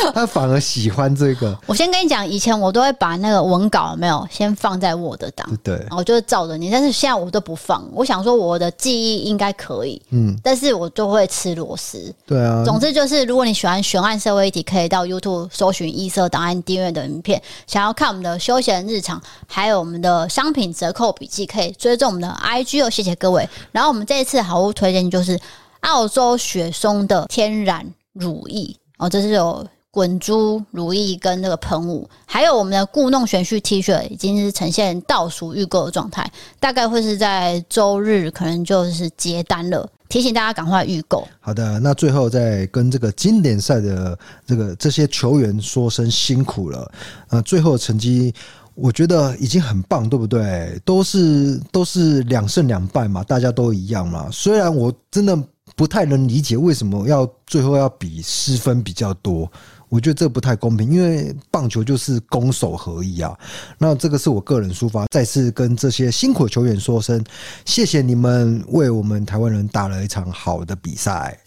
[0.14, 1.56] 他反而喜欢这个。
[1.66, 6.70] 我先跟你讲，以前我都会把那个文稿有没有先放在 Word 档，对，我就是照着你。
[6.70, 12.14] 但是现在我都不放，我想说我的记忆应该可以，嗯，但是我就会吃螺丝。
[12.26, 17.40] 对啊，总之就是，如果你喜欢悬案社会议题，可以到 YouTube 搜寻异色档案订阅的影片。
[17.66, 22.28] 想要看我们的休闲日常，还有我们的商品折扣笔记，可以追踪我们的。
[22.42, 23.48] IG 哦，谢谢各位。
[23.72, 25.38] 然后我们这一次好物推荐就是
[25.80, 29.66] 澳洲雪松的天然乳液哦，这是有
[29.98, 36.30] 滚珠如意跟那个喷雾，还有我们的故弄玄虚 T 恤已经是呈现倒数预购的状态，
[36.60, 41.26] 大概会是在周日可能就是接单了，提醒大家赶快预购。
[41.40, 44.16] 好的，那最后再跟这个经典赛的
[44.46, 46.92] 这个这些球员说声辛苦了，
[47.30, 48.32] 呃，最后的成绩。
[48.76, 50.80] 我觉得已经很棒，对不对？
[50.84, 54.28] 都是都是两胜两败嘛，大家都一样嘛。
[54.30, 55.36] 虽然我真的
[55.74, 59.50] 不太能理解为什么要最后要比失分比较多，
[59.88, 63.36] 我觉得这不太公平，因为棒球就是攻守合一啊。
[63.78, 67.24] 那这个是我个人抒发，再次跟这些辛苦球员说声
[67.64, 71.38] 谢谢你们为我们台湾人打了一场好的比赛，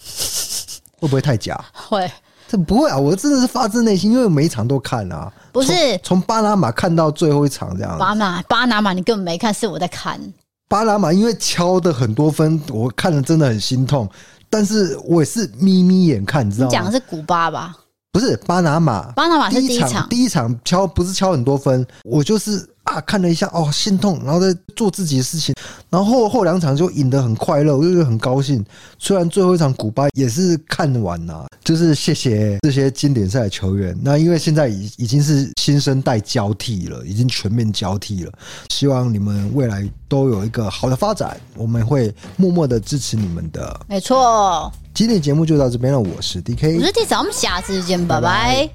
[0.99, 1.63] 会不会太假？
[1.73, 2.09] 会。
[2.47, 2.97] 这不会啊！
[2.97, 5.31] 我真的是发自内心，因为每一场都看啊。
[5.53, 5.71] 不是
[6.03, 7.97] 从巴拿马看到最后一场这样。
[7.97, 10.19] 巴拿巴拿马，你根本没看，是我在看。
[10.67, 14.09] 巴拿马因为敲的很多分，我看了真的很心痛。
[14.49, 16.69] 但是我也是眯眯眼看，你知道吗？
[16.69, 17.73] 你讲的是古巴吧？
[18.11, 22.67] 不是巴拿马，巴拿马是第一场，第一场敲不是敲很多分，我就是。
[22.83, 25.53] 啊，看了一下哦，心痛，然后在做自己的事情，
[25.89, 28.63] 然后后，后两场就赢得很快乐，我就很高兴。
[28.97, 33.97] 虽然最后一场古巴也是看完了，就是谢谢这些经典赛的球员。
[34.01, 38.31] 那因为现在已已经是新生代交替了，已经全面交替了。
[38.69, 43.79] 希望你们未来都有一个好的发展，我们会默默的支持你们的。
[43.87, 45.99] 没错，今天的节目就到这边了。
[45.99, 48.69] 我是 DK，我是 T 仔，我们下次见，拜拜。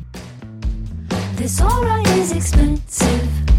[1.36, 3.55] 拜拜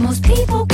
[0.00, 0.69] Most people